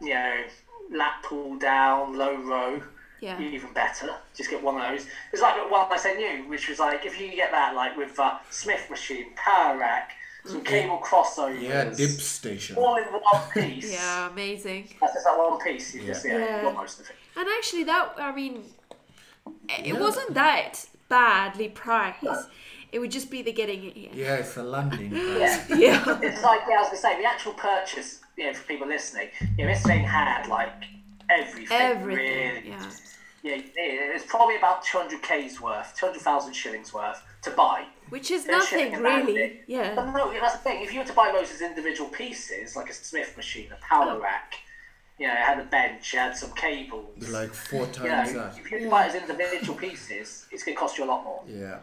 [0.01, 0.43] you know
[0.91, 2.81] lat pull down, low row,
[3.23, 3.39] Yeah.
[3.39, 4.09] even better.
[4.35, 5.07] Just get one of those.
[5.31, 7.95] It's like the one I sent you, which was like if you get that, like
[7.95, 10.11] with uh, Smith machine, power rack,
[10.45, 12.75] some cable crossovers, Yeah, dip station.
[12.75, 13.93] all in one piece.
[13.93, 14.89] Yeah, amazing.
[14.99, 15.95] That's just that one piece.
[15.95, 16.37] You just Yeah.
[16.37, 16.61] yeah, Yeah.
[16.63, 17.15] got most of it.
[17.37, 18.63] And actually, that I mean,
[19.69, 22.49] it wasn't that badly priced.
[22.91, 24.09] It would just be the getting it here.
[24.13, 25.65] Yeah, it's a landing pad.
[25.69, 25.77] Yeah.
[25.77, 26.19] Yeah.
[26.21, 28.19] it's like yeah, I was gonna say the actual purchase.
[28.37, 30.73] You know, for people listening, you know, this thing had like
[31.39, 31.77] everything.
[31.79, 32.55] Everything.
[32.55, 32.69] Really.
[32.69, 32.91] Yeah.
[33.43, 37.85] Yeah, it's probably about 200k's worth, 200,000 shillings worth to buy.
[38.09, 39.35] Which is They're nothing really.
[39.37, 39.63] it.
[39.67, 39.93] But Yeah.
[39.95, 40.81] no, that's the thing.
[40.81, 44.13] If you were to buy those as individual pieces, like a Smith machine, a power
[44.13, 44.19] Oh.
[44.21, 44.55] rack,
[45.17, 47.11] you know, it had a bench, it had some cables.
[47.17, 48.57] They're like four you know, times that.
[48.57, 51.09] if you were to buy it as individual pieces, it's going to cost you a
[51.13, 51.43] lot more.
[51.45, 51.79] Yeah.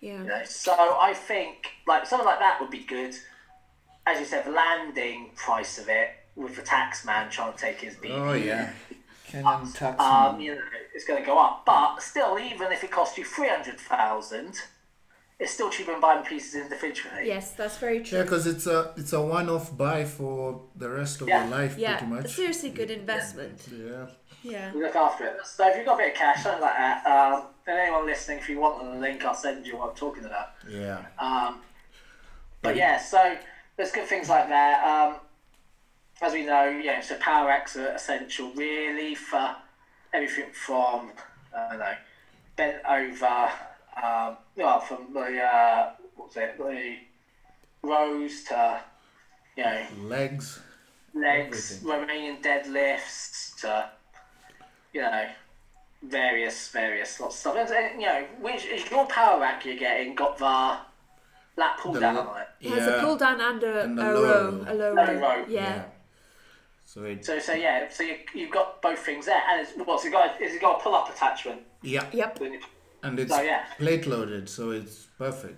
[0.00, 0.22] You Yeah.
[0.24, 3.16] know, so I think like something like that would be good.
[4.04, 7.80] As you said, the landing price of it with the tax man trying to take
[7.80, 8.10] his BB.
[8.10, 8.72] Oh yeah.
[9.30, 9.98] Kenyan tax.
[10.00, 10.60] Um, you know,
[10.94, 11.64] it's going to go up.
[11.64, 14.54] But still, even if it costs you three hundred thousand,
[15.38, 17.22] it's still cheaper than buying pieces individually.
[17.26, 18.18] Yes, that's very true.
[18.18, 18.30] yeah, true.
[18.30, 21.42] because it's a it's a one-off buy for the rest of Yeah.
[21.48, 22.34] your life, Yeah, pretty much.
[22.34, 23.66] seriously good investment.
[23.74, 24.06] Yeah.
[24.42, 24.72] Yeah.
[24.74, 25.46] You look after it.
[25.46, 28.38] So if you've got a bit of cash, something like that, um, and anyone listening,
[28.38, 30.48] if you want the link, I'll send you what I'm talking about.
[30.68, 31.02] Yeah.
[31.18, 31.60] Um,
[32.60, 33.36] but yeah, so
[33.76, 34.82] there's good things like that.
[34.84, 35.20] Um,
[36.22, 39.56] as we know, yeah, so power racks are essential really for
[40.14, 41.10] everything from
[41.56, 41.94] I don't know,
[42.56, 43.50] bent over,
[44.02, 46.96] um, well, from the uh, what's it, the
[47.82, 48.80] rows to
[49.56, 50.60] you know Legs.
[51.14, 52.08] legs, Everything.
[52.08, 53.90] Romanian deadlifts to
[54.92, 55.26] you know
[56.02, 57.56] various various lots of stuff.
[57.56, 60.78] And, and, you know, which is your power rack you're getting got the
[61.60, 62.48] lat pull The down la- on it.
[62.60, 64.22] It has a pull down and a, And a, a row.
[64.22, 64.64] row.
[64.68, 65.20] A low Low row.
[65.20, 65.44] row.
[65.48, 65.82] Yeah.
[66.92, 67.24] So it.
[67.24, 70.12] So so yeah, so you you've got both things there, and it's well, so you
[70.12, 71.62] got it's got a pull up attachment.
[71.80, 72.04] Yeah.
[72.12, 72.40] Yep.
[73.02, 73.64] And it's So, yeah.
[73.78, 75.56] plate loaded, so it's perfect.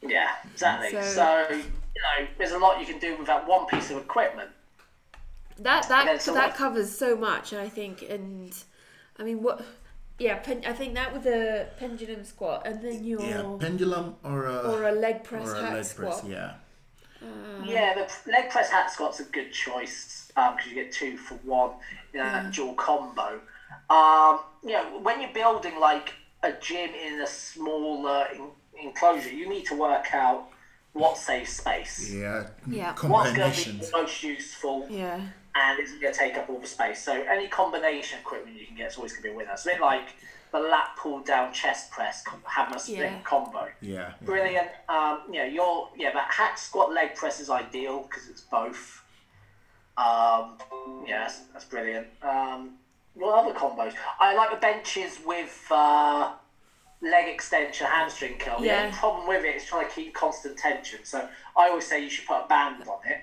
[0.00, 0.90] Yeah, exactly.
[0.90, 3.98] So- So, you know, there's a lot you can do with that one piece of
[3.98, 4.50] equipment.
[5.58, 8.52] That that so that what- covers so much, I think, and
[9.18, 9.62] I mean, what?
[10.18, 13.56] Yeah, pen, I think that with a pendulum squat, and then your Yeah.
[13.60, 16.20] Pendulum or a or a leg press or a hack leg squat.
[16.20, 16.30] press.
[16.30, 16.54] Yeah.
[17.22, 17.66] Mm.
[17.66, 21.34] Yeah, the leg press hack squat's a good choice because um, you get two for
[21.44, 21.70] one,
[22.12, 22.54] you know, that mm.
[22.54, 23.40] dual combo.
[23.90, 26.12] Um, you know, when you're building like
[26.42, 28.50] a gym in a smaller in-
[28.82, 30.48] enclosure, you need to work out
[30.92, 32.12] what saves space.
[32.12, 32.48] Yeah.
[32.66, 32.94] Yeah.
[33.02, 35.20] What's going to be the most useful Yeah,
[35.54, 37.02] and isn't going to take up all the space.
[37.02, 39.52] So any combination equipment you can get is always going to be a winner.
[39.52, 40.08] It's a bit like
[40.52, 43.20] the lat pull down chest press com- hammer split Yeah.
[43.24, 43.68] combo.
[43.80, 44.12] Yeah.
[44.20, 44.68] Brilliant.
[44.88, 49.02] Um, you know, your yeah, that hack squat leg press is ideal because it's both.
[49.96, 50.56] Um,
[51.06, 52.06] yeah, that's, that's brilliant.
[52.22, 52.72] Um,
[53.14, 53.94] what other combos?
[54.20, 56.32] I like the benches with uh,
[57.02, 58.60] leg extension, hamstring curl.
[58.60, 58.82] The Yeah.
[58.84, 61.00] only problem with it is trying to keep constant tension.
[61.04, 63.20] So I always say you should put a band on it,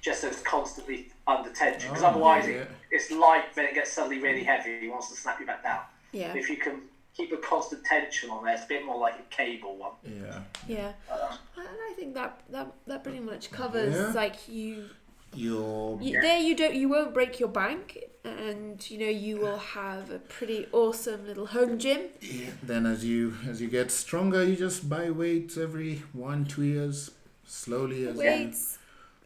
[0.00, 1.88] just so it's constantly under tension.
[1.90, 2.54] Because Oh, otherwise, yeah.
[2.54, 4.80] it, it's light, then it gets suddenly really heavy.
[4.80, 5.80] He wants to snap you back down.
[6.12, 6.80] Yeah, If you can
[7.16, 9.92] keep a constant tension on there, it's a bit more like a cable one.
[10.04, 10.40] Yeah.
[10.68, 10.92] yeah.
[11.10, 11.36] Uh-huh.
[11.56, 14.12] And I think that that that pretty much covers Yeah.
[14.12, 14.90] like you,
[15.34, 19.58] Your you there you don't you won't break your bank, and you know you will
[19.58, 22.02] have a pretty awesome little home gym.
[22.20, 22.50] yeah.
[22.62, 27.10] Then as you as you get stronger, you just buy weights every one two years,
[27.44, 28.20] slowly as you.
[28.22, 28.78] weights,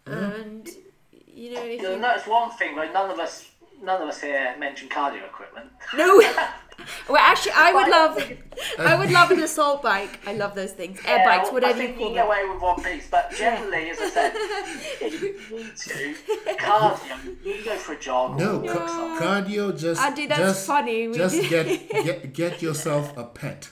[0.07, 0.69] and
[1.27, 3.47] you know if You'll you, notice one thing, like none of us,
[3.83, 5.71] none of us here mentioned cardio equipment.
[5.97, 6.23] no.
[7.09, 8.33] well, actually, I would love,
[8.79, 10.21] I would love an assault bike.
[10.27, 12.29] I love those things, air Yeah, bikes, whatever I you think call you can get
[12.29, 12.39] them.
[12.45, 14.33] away with one piece, but generally, as I said,
[15.01, 18.39] if you need to cardio, you go for a jog.
[18.39, 19.19] No, or ca- No.
[19.21, 21.09] cardio just Andy, that's just, funny.
[21.09, 23.71] We just did- get, get get yourself a pet,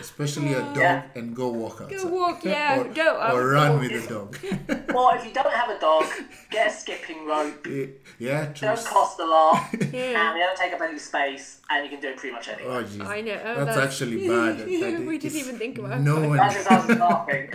[0.00, 1.02] especially a dog, Yeah.
[1.14, 2.10] and go walk outside.
[2.10, 4.36] walk, yeah, or, don't, um, or run or with if- the dog.
[4.94, 6.04] Or if you don't have a dog,
[6.50, 7.66] get a skipping rope.
[8.20, 8.68] yeah, true.
[8.68, 10.32] Don't cost a lot, and Yeah.
[10.32, 12.78] they don't take up any space, and you can do it pretty much anywhere.
[12.78, 13.04] Oh, jeez.
[13.04, 13.40] I know.
[13.44, 14.58] Oh, That's, actually bad.
[14.58, 16.28] That- that we didn't even think about No it.
[16.28, 16.36] one.
[16.36, 17.50] That's just us laughing.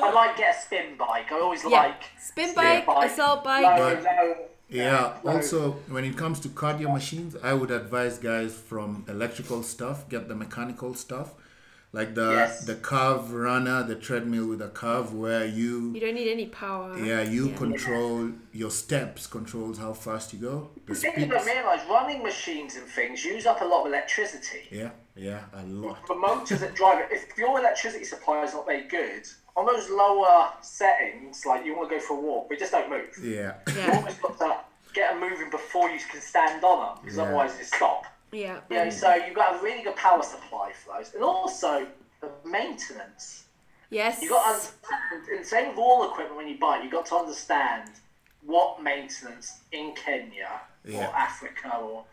[0.00, 1.32] I like get a spin bike.
[1.32, 3.10] I always Yeah, like spin bike, bike.
[3.10, 3.64] assault bike.
[3.64, 4.34] low, low.
[4.68, 5.14] Yeah.
[5.24, 5.32] low.
[5.32, 10.28] Also, when it comes to cardio machines, I would advise guys from electrical stuff get
[10.28, 11.34] the mechanical stuff,
[11.94, 12.64] like the Yes.
[12.64, 16.96] the curve runner, the treadmill with a curve, where you You don't need any power.
[16.98, 21.44] yeah you control your steps, controls how fast you go, the The thing you don't
[21.46, 24.62] realise, running machines and things use up a lot of electricity.
[24.70, 25.98] Yeah, yeah, a lot.
[26.08, 29.24] The motors that drive it, if your electricity supply is not very good,
[29.54, 32.88] on those lower settings, like you want to go for a walk, but just don't
[32.88, 33.10] move.
[33.22, 33.52] Yeah.
[33.66, 34.56] You almost got to
[34.94, 37.24] get them moving before you can stand on them, because Yeah.
[37.24, 38.06] otherwise they stop.
[38.32, 38.60] Yeah.
[38.70, 41.86] You know, so you've got a really good power supply for those, and also
[42.20, 43.44] the maintenance.
[43.90, 44.22] Yes.
[44.22, 47.06] You've got to understand, and same with all equipment when you buy it, you've got
[47.06, 47.90] to understand
[48.44, 50.48] what maintenance in Kenya
[50.84, 51.08] Yeah.
[51.08, 52.04] or Africa or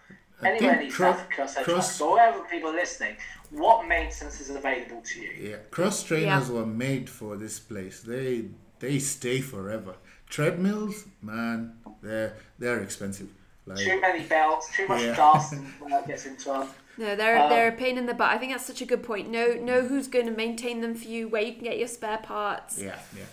[0.41, 3.15] I anywhere in East cro- Africa, so cross- so wherever people are listening,
[3.51, 5.31] what maintenance is available to you?
[5.51, 8.01] Yeah, cross trainers were made for this place.
[8.01, 8.45] They
[8.79, 9.95] they stay forever.
[10.29, 13.29] Treadmills, man, they're they're expensive.
[13.69, 15.15] Like, Too many belts, too much Yeah.
[15.15, 16.67] dust, and when that gets into them.
[16.97, 18.29] No, they're Um, they're a pain in the butt.
[18.31, 19.29] I think that's such a good point.
[19.29, 22.17] Know know who's going to maintain them for you, where you can get your spare
[22.17, 22.77] parts.
[22.77, 23.23] yeah, yeah.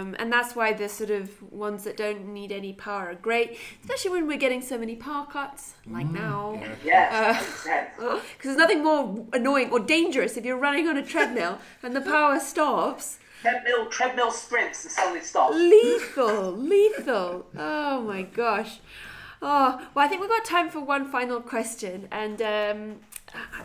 [0.00, 3.58] Um, and that's why the sort of ones that don't need any power are great,
[3.82, 6.58] especially when we're getting so many power cuts like now.
[6.62, 6.74] yeah.
[6.82, 7.90] Yes, Uh, 100%.
[7.98, 12.00] Because there's nothing more annoying or dangerous if you're running on a treadmill and the
[12.00, 13.18] power stops.
[13.42, 15.54] treadmill, treadmill sprints and suddenly stops.
[15.54, 17.46] Lethal, lethal.
[17.58, 18.78] Oh my gosh.
[19.42, 22.06] Oh, well, I think we've got time for one final question.
[22.12, 23.00] And um,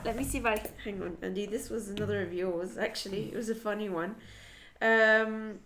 [0.04, 0.62] let me see if I.
[0.84, 1.46] Hang on, Andy.
[1.46, 3.30] This was another of yours, actually.
[3.32, 4.16] It was a funny one.
[4.82, 5.60] Um,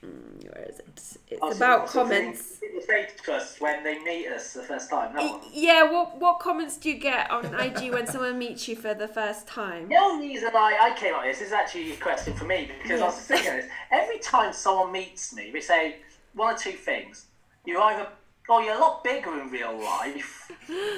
[0.00, 0.86] where is it?
[1.28, 2.58] It's Oh, about so comments.
[2.60, 5.16] People say to us when they meet us the first time.
[5.52, 9.08] Yeah, what what comments do you get on IG when someone meets you for the
[9.08, 9.88] first time?
[9.88, 12.44] The only reason I, I came up with this This is actually a question for
[12.44, 13.66] me because I was thinking this.
[13.90, 15.96] Every time someone meets me, we say
[16.34, 17.26] one or two things.
[17.66, 18.06] You're either,
[18.50, 20.50] oh, you're a lot bigger in real life,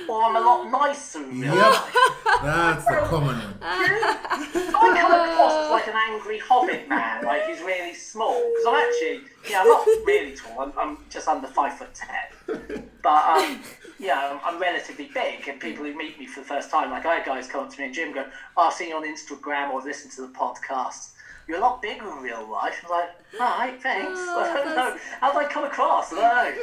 [0.08, 1.72] or I'm a lot nicer in real Yep.
[1.72, 1.96] life.
[2.42, 3.54] That's the common one.
[3.62, 8.34] I come across as like an angry hobbit man, like he's really small.
[8.34, 9.20] Because I'm actually,
[9.50, 10.60] yeah, I'm not really tall.
[10.60, 12.86] I'm, I'm just under five foot ten.
[13.02, 13.60] But um,
[13.98, 17.06] yeah, I'm, I'm relatively big, and people who meet me for the first time, like
[17.06, 18.26] I had guys come up to me in gym, go,
[18.56, 21.12] "Oh, I've seen you on Instagram or listened to the podcast.
[21.50, 24.96] You're a lot bigger in real life." I'm like, "All right, thanks." I don't know.
[25.20, 26.12] How did I come across?
[26.12, 26.56] I don't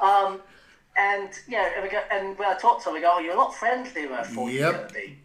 [0.00, 0.06] know.
[0.08, 0.40] Um,
[0.96, 3.34] and yeah, and, we go, and when I talk to them, we go, "Oh, you're
[3.34, 4.74] a lot friendlier than I thought you were Yep.
[4.74, 5.18] going to be."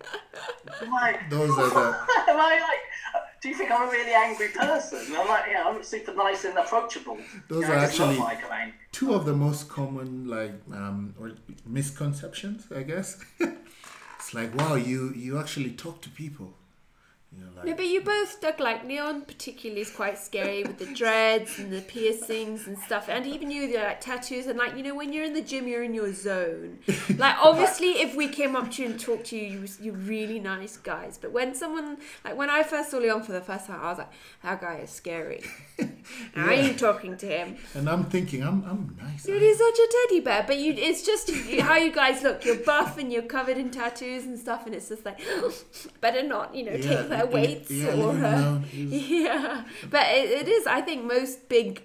[0.82, 1.86] I'm like, Those are the
[2.32, 2.84] Am I like?
[3.42, 5.00] Do you think I'm a really angry person?
[5.08, 7.18] And I'm like, yeah, I'm super nice and approachable.
[7.48, 8.74] Those You know, are I actually- like I'm angry.
[8.92, 11.32] two of the most common like um or
[11.66, 13.08] misconceptions, I guess.
[14.18, 16.48] it's like, wow, you you actually talk to people.
[17.32, 20.80] You know, like Yeah, but you both look like Leon, particularly, is quite scary with
[20.80, 24.58] the dreads and the piercings and stuff, and even you, with your like tattoos and
[24.58, 26.80] like you know when you're in the gym, you're in your zone.
[27.18, 30.40] Like obviously, if we came up to you and talked to you, you you're really
[30.40, 31.18] nice guys.
[31.22, 33.98] But when someone like when I first saw Leon for the first time, I was
[34.00, 34.12] like,
[34.44, 35.44] that guy is scary.
[36.36, 37.58] And I ain't talking to him.
[37.74, 39.24] and I'm thinking, I'm I'm nice.
[39.24, 40.44] Dude, he's such a teddy bear.
[40.48, 41.30] But you, it's just
[41.62, 42.44] how you guys look.
[42.46, 45.20] You're buff and you're covered in tattoos and stuff, and it's just like
[46.02, 48.14] better not, you know, Yeah, take their y- y- weights yeah, or.
[48.14, 50.68] leave Uh, yeah, but it, it is.
[50.68, 51.82] I think most big,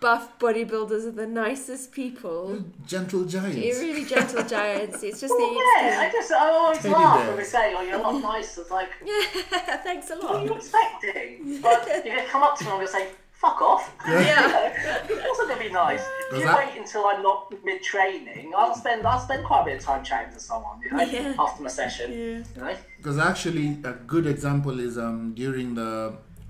[0.00, 2.64] buff bodybuilders are the nicest people.
[2.86, 3.56] Gentle giants.
[3.56, 5.02] You're really gentle giants.
[5.02, 7.82] It's just Well, the yeah, I just I always Teddy laugh when we say, "Oh,
[7.82, 9.76] you're a lot nicer." It's like, yeah.
[9.88, 10.32] Thanks a lot.
[10.32, 11.60] what are you expecting?
[11.62, 13.08] But you're gonna come up to me and I'm gonna say,
[13.42, 15.04] "Fuck off." Yeah.
[15.10, 16.04] It's also gonna be nice.
[16.30, 17.38] If you that- wait until I'm not
[17.68, 20.90] mid training, I'll spend I'll spend quite a bit of time chatting to someone, you
[20.90, 21.34] know, Yeah.
[21.44, 22.06] after my session.
[22.12, 22.18] Yeah.
[22.54, 22.76] You know?
[22.98, 25.92] Because actually, a good example is um during the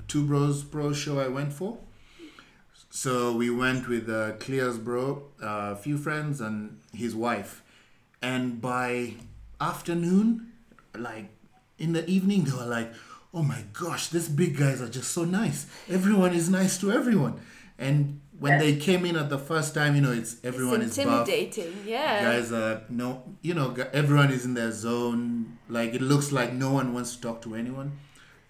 [0.08, 1.78] Two Bros Pro show I went for.
[2.90, 7.62] So we went with uh, Clear's bro, uh, a few friends, and his wife.
[8.20, 9.14] And by
[9.60, 10.52] afternoon,
[11.08, 11.28] like
[11.78, 12.92] in the evening, they were like,
[13.34, 15.66] "Oh my gosh, these big guys are just so nice.
[15.88, 17.40] Everyone is nice to everyone."
[17.78, 21.04] And when they came in at the first time, you know, it's everyone it's is
[21.04, 21.72] buff intimidating.
[21.86, 22.22] Yeah.
[22.22, 26.70] guys are no you know everyone is in their zone like it looks like no
[26.72, 27.92] one wants to talk to anyone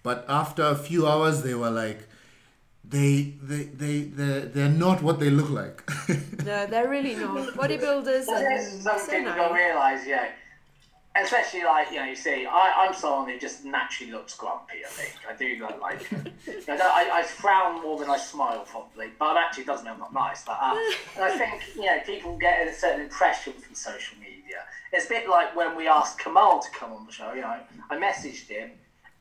[0.02, 2.08] but after a few hours they were like
[2.84, 5.82] they they they they're, they're not what they look like
[6.44, 7.48] No, they're really not.
[7.62, 10.28] Bodybuilders But are there's some people don't realise, yeah.
[11.14, 14.78] Especially like you know, you see, I, I'm someone who just naturally looks grumpy.
[14.84, 16.10] I think I do look like.
[16.10, 19.94] you know, I, I frown more than I smile, probably, but it actually doesn't mean
[19.94, 20.42] I'm not nice.
[20.44, 20.74] But uh,
[21.16, 24.64] and I think you know, people get a certain impression from social media.
[24.92, 27.32] It's a bit like when we asked Kamal to come on the show.
[27.34, 27.58] You know,
[27.90, 28.70] I messaged him,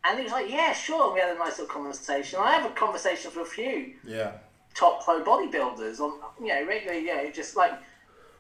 [0.06, 2.40] and he was like, "Yeah, sure." And we had a nice little conversation.
[2.42, 4.32] I have a conversation with a few yeah
[4.74, 7.74] top pro bodybuilders on you know regularly you know just like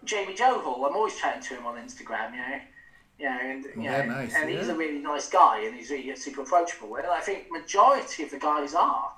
[0.03, 2.59] Jamie Johal I'm always chatting to him on Instagram you know
[3.21, 5.91] you know and you Yeah, know nice, and he's a really nice guy and he's
[5.91, 6.95] really super approachable.
[6.95, 9.11] And I think majority of the guys are.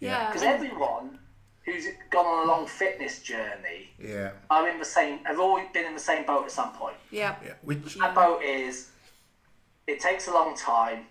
[0.00, 0.28] Yeah.
[0.28, 1.18] because everyone
[1.66, 4.30] who's gone on a long fitness journey yeah.
[4.48, 6.96] are in the same have always been in the same boat at some point.
[7.10, 7.36] Yeah.
[7.44, 8.88] yeah which that boat is
[9.86, 11.04] it takes a long time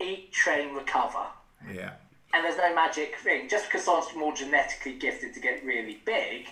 [0.00, 1.26] eat train recover.
[1.72, 1.92] Yeah.
[2.32, 3.48] And there's no magic thing.
[3.48, 6.48] Just because someone's more genetically gifted to get really big,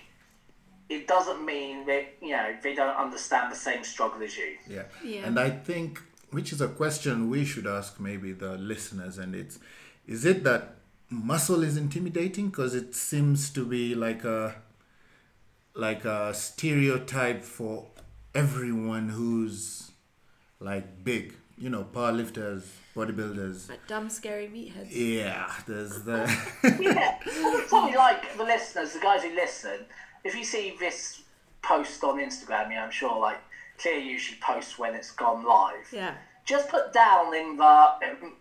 [0.89, 4.57] it doesn't mean that you know they don't understand the same struggle as you.
[4.69, 5.27] yeah Yeah.
[5.27, 9.59] and i think which is a question we should ask maybe the listeners and it's
[10.07, 10.77] is it that
[11.11, 14.57] muscle is intimidating because it seems to be like a
[15.75, 17.87] like a stereotype for
[18.35, 19.91] everyone who's
[20.61, 22.63] like big you know powerlifters
[22.95, 24.89] bodybuilders Like dumb, scary meatheads.
[24.91, 26.19] yeah there's the
[26.81, 27.19] Yeah,
[27.69, 29.81] probably like the listeners, the guys who listen.
[30.27, 31.23] If you see this
[31.63, 33.39] post on Instagram, you know, I'm sure like
[33.79, 35.87] Clear usually posts when it's gone live.
[35.93, 36.15] Yeah.
[36.47, 37.87] Just put down in the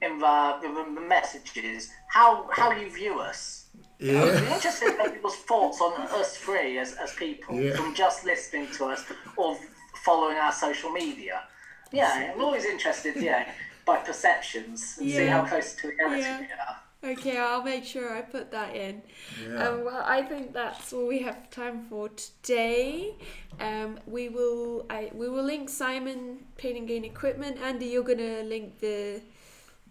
[0.02, 3.66] in the, in the messages how how you view us.
[4.00, 4.22] Yeah.
[4.24, 7.76] I'm interested in people's thoughts on us three as, as people Yeah.
[7.76, 9.04] from just listening to us
[9.38, 9.58] or
[10.06, 11.44] following our social media.
[11.92, 13.50] Yeah, I'm always interested, yeah,
[13.86, 16.40] by perceptions and see how close to reality Yeah.
[16.40, 16.78] we are.
[17.06, 19.02] Okay, I'll make sure I put that in.
[19.44, 19.68] Yeah.
[19.68, 23.14] Um, well, I think that's all we have time for today.
[23.60, 27.58] Um, we will I we will link Simon Pain and Gain equipment.
[27.62, 29.22] Andy, you're gonna link the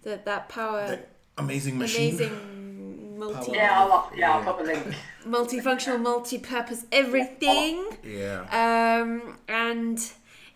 [0.02, 0.98] the that power The
[1.38, 2.14] amazing machine.
[2.14, 3.56] amazing multi Power.
[3.56, 4.94] Yeah, I'll, yeah, I'll put the link.
[5.26, 7.86] multifunctional, multi-purpose everything.
[8.02, 8.42] Yeah.
[8.50, 9.98] Um, and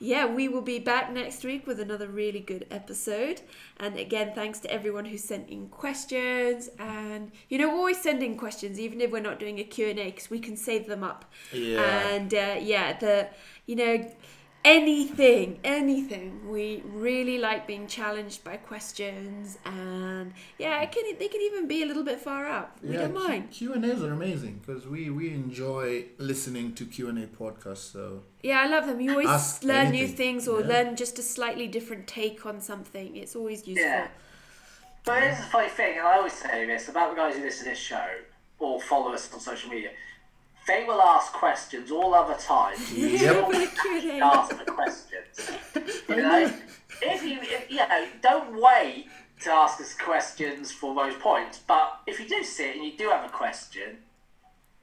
[0.01, 3.41] yeah, we will be back next week with another really good episode.
[3.79, 6.69] And again, thanks to everyone who sent in questions.
[6.79, 9.99] And you know, always send in questions, even if we're not doing a Q and
[9.99, 11.25] A, because we can save them up.
[11.53, 12.09] Yeah.
[12.09, 13.29] And uh, yeah, the
[13.67, 14.11] you know
[14.77, 21.41] anything anything we really like being challenged by questions and yeah it can they can
[21.49, 24.55] even be a little bit far out we don't mind Q and A's are amazing
[24.65, 27.93] because we we enjoy listening to Q and A podcasts.
[27.93, 29.01] So Yeah, I love them.
[29.01, 30.67] You always Ask learn new things or yeah.
[30.73, 33.17] learn just a slightly different take on something.
[33.17, 33.87] It's always useful.
[33.89, 34.09] Yeah.
[35.05, 37.65] But here's the funny thing, and I always say this about the guys who listen
[37.65, 38.07] to this show
[38.59, 39.91] or follow us on social media.
[40.69, 42.93] They will ask questions all other times.
[42.99, 43.49] Yep.
[43.49, 45.51] With a ask the questions.
[46.09, 46.53] You know,
[47.01, 49.07] if you, if, you know, don't wait
[49.41, 51.61] to ask us questions for those points.
[51.67, 53.99] But if you do sit and you do have a question,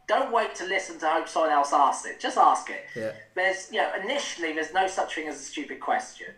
[0.07, 2.19] don't wait to listen to hope someone else asks it.
[2.19, 2.85] Just ask it.
[2.95, 3.11] Yeah.
[3.35, 6.33] There's, you know, initially there's no such thing as a stupid question.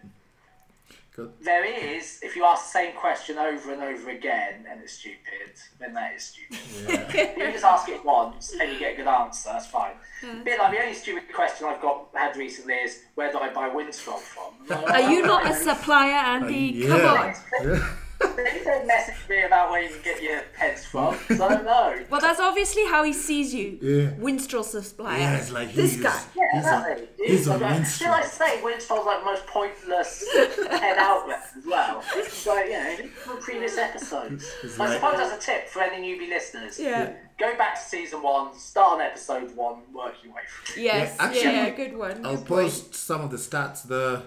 [1.17, 1.33] Good.
[1.41, 5.51] There is, if you ask the same question over and over again and it's stupid,
[5.79, 6.59] then that is stupid.
[6.87, 7.37] Yeah.
[7.47, 9.95] you just ask it once and you get a good answer, that's fine.
[10.21, 10.43] Hmm.
[10.43, 13.69] bit like the only stupid question I've got had recently is where do I buy
[13.69, 14.53] Winstrol from?
[14.71, 16.87] Are you not a supplier, Andy?
[16.87, 17.35] Uh, Come on.
[17.63, 17.89] yeah.
[18.19, 21.65] They don't message me about where you can get your pens from, so I don't
[21.65, 21.99] know.
[22.09, 23.77] Well, that's obviously how he sees you.
[23.81, 24.11] Yeah.
[24.11, 25.19] Winstrol supplier.
[25.19, 26.21] Yeah, it's like this he's, guy.
[26.35, 27.25] Yeah, he's on, exactly.
[27.27, 28.09] he's on Like, Winstrol.
[28.09, 32.03] I say Winstrol's like the most pointless head outlet as well?
[32.29, 34.45] So, like, you know, from previous episodes.
[34.63, 37.13] It's I suppose as a tip for any newbie listeners, Yeah.
[37.39, 40.83] go back to season one, start on episode one, work your way through.
[40.83, 41.15] Yes.
[41.19, 42.25] Yeah, actually, yeah, good one.
[42.25, 42.61] I'll good point.
[42.69, 43.87] post some of the stats.
[43.87, 44.23] The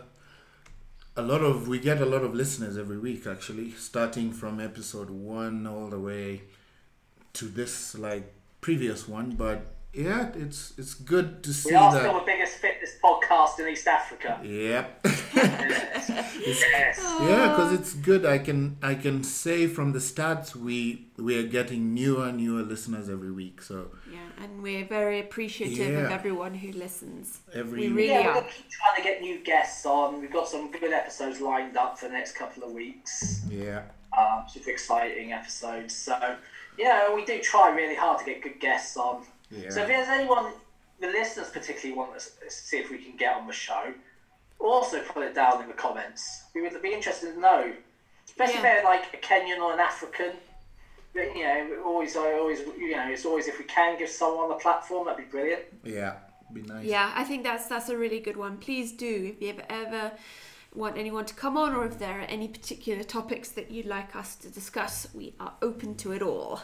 [1.21, 5.11] a lot of we get a lot of listeners every week actually, starting from episode
[5.11, 6.43] one all the way
[7.35, 9.33] to this like previous one.
[9.33, 11.93] But yeah, it's it's good to see that.
[11.93, 14.41] We are still the biggest fitness podcast in East Africa.
[14.43, 15.07] Yep.
[16.41, 16.99] Yes.
[17.21, 18.25] Yeah, because it's good.
[18.27, 22.63] I can I can say from the stats we we are getting newer and newer
[22.63, 23.63] listeners every week.
[23.63, 27.41] So Yeah, and we're very appreciative of everyone who listens.
[27.55, 28.35] Every- we really Yeah, we're are.
[28.35, 30.21] going to keep trying to get new guests on.
[30.21, 33.43] We've got some good episodes lined up for the next couple of weeks.
[33.49, 33.83] yeah,
[34.19, 35.95] um, super exciting episodes.
[35.95, 36.37] So,
[36.79, 39.25] you know, we do try really hard to get good guests on.
[39.51, 39.71] Yeah.
[39.71, 40.53] So, if there's anyone
[41.01, 43.93] the listeners particularly want us to see if we can get on the show,
[44.59, 46.45] also put it down in the comments.
[46.55, 47.73] We would be interested to know,
[48.27, 50.33] especially if they're like a Kenyan or an African.
[51.15, 54.49] But, You know, always, I always, you know, it's always if we can give someone
[54.49, 55.63] the platform, that'd be brilliant.
[55.85, 56.17] yeah,
[56.53, 56.85] be nice.
[56.85, 58.59] Yeah, I think that's that's a really good one.
[58.59, 60.13] Please do if you ever ever
[60.73, 64.15] want anyone to come on or if there are any particular topics that you'd like
[64.15, 66.61] us to discuss, we are open to it all.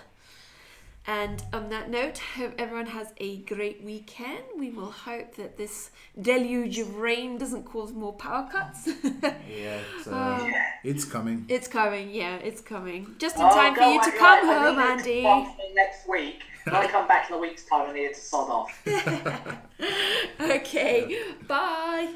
[1.09, 4.43] And on that note, hope everyone has a great weekend.
[4.59, 5.91] We will hope that this
[6.21, 8.89] deluge of rain doesn't cause more power cuts.
[9.49, 10.51] Yeah, it's, uh,
[10.83, 11.47] it's coming.
[11.49, 13.15] it's coming, yeah, it's coming.
[13.19, 15.75] Just in Oh, time for you to come I- I home, need it Andy.
[15.75, 16.43] Next week.
[16.67, 18.83] I come back in a week's time, I need to sod off.
[18.85, 18.99] See
[20.41, 22.13] Okay, bye.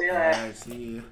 [0.00, 0.30] you later.
[0.32, 0.52] Bye.
[0.54, 1.02] See you.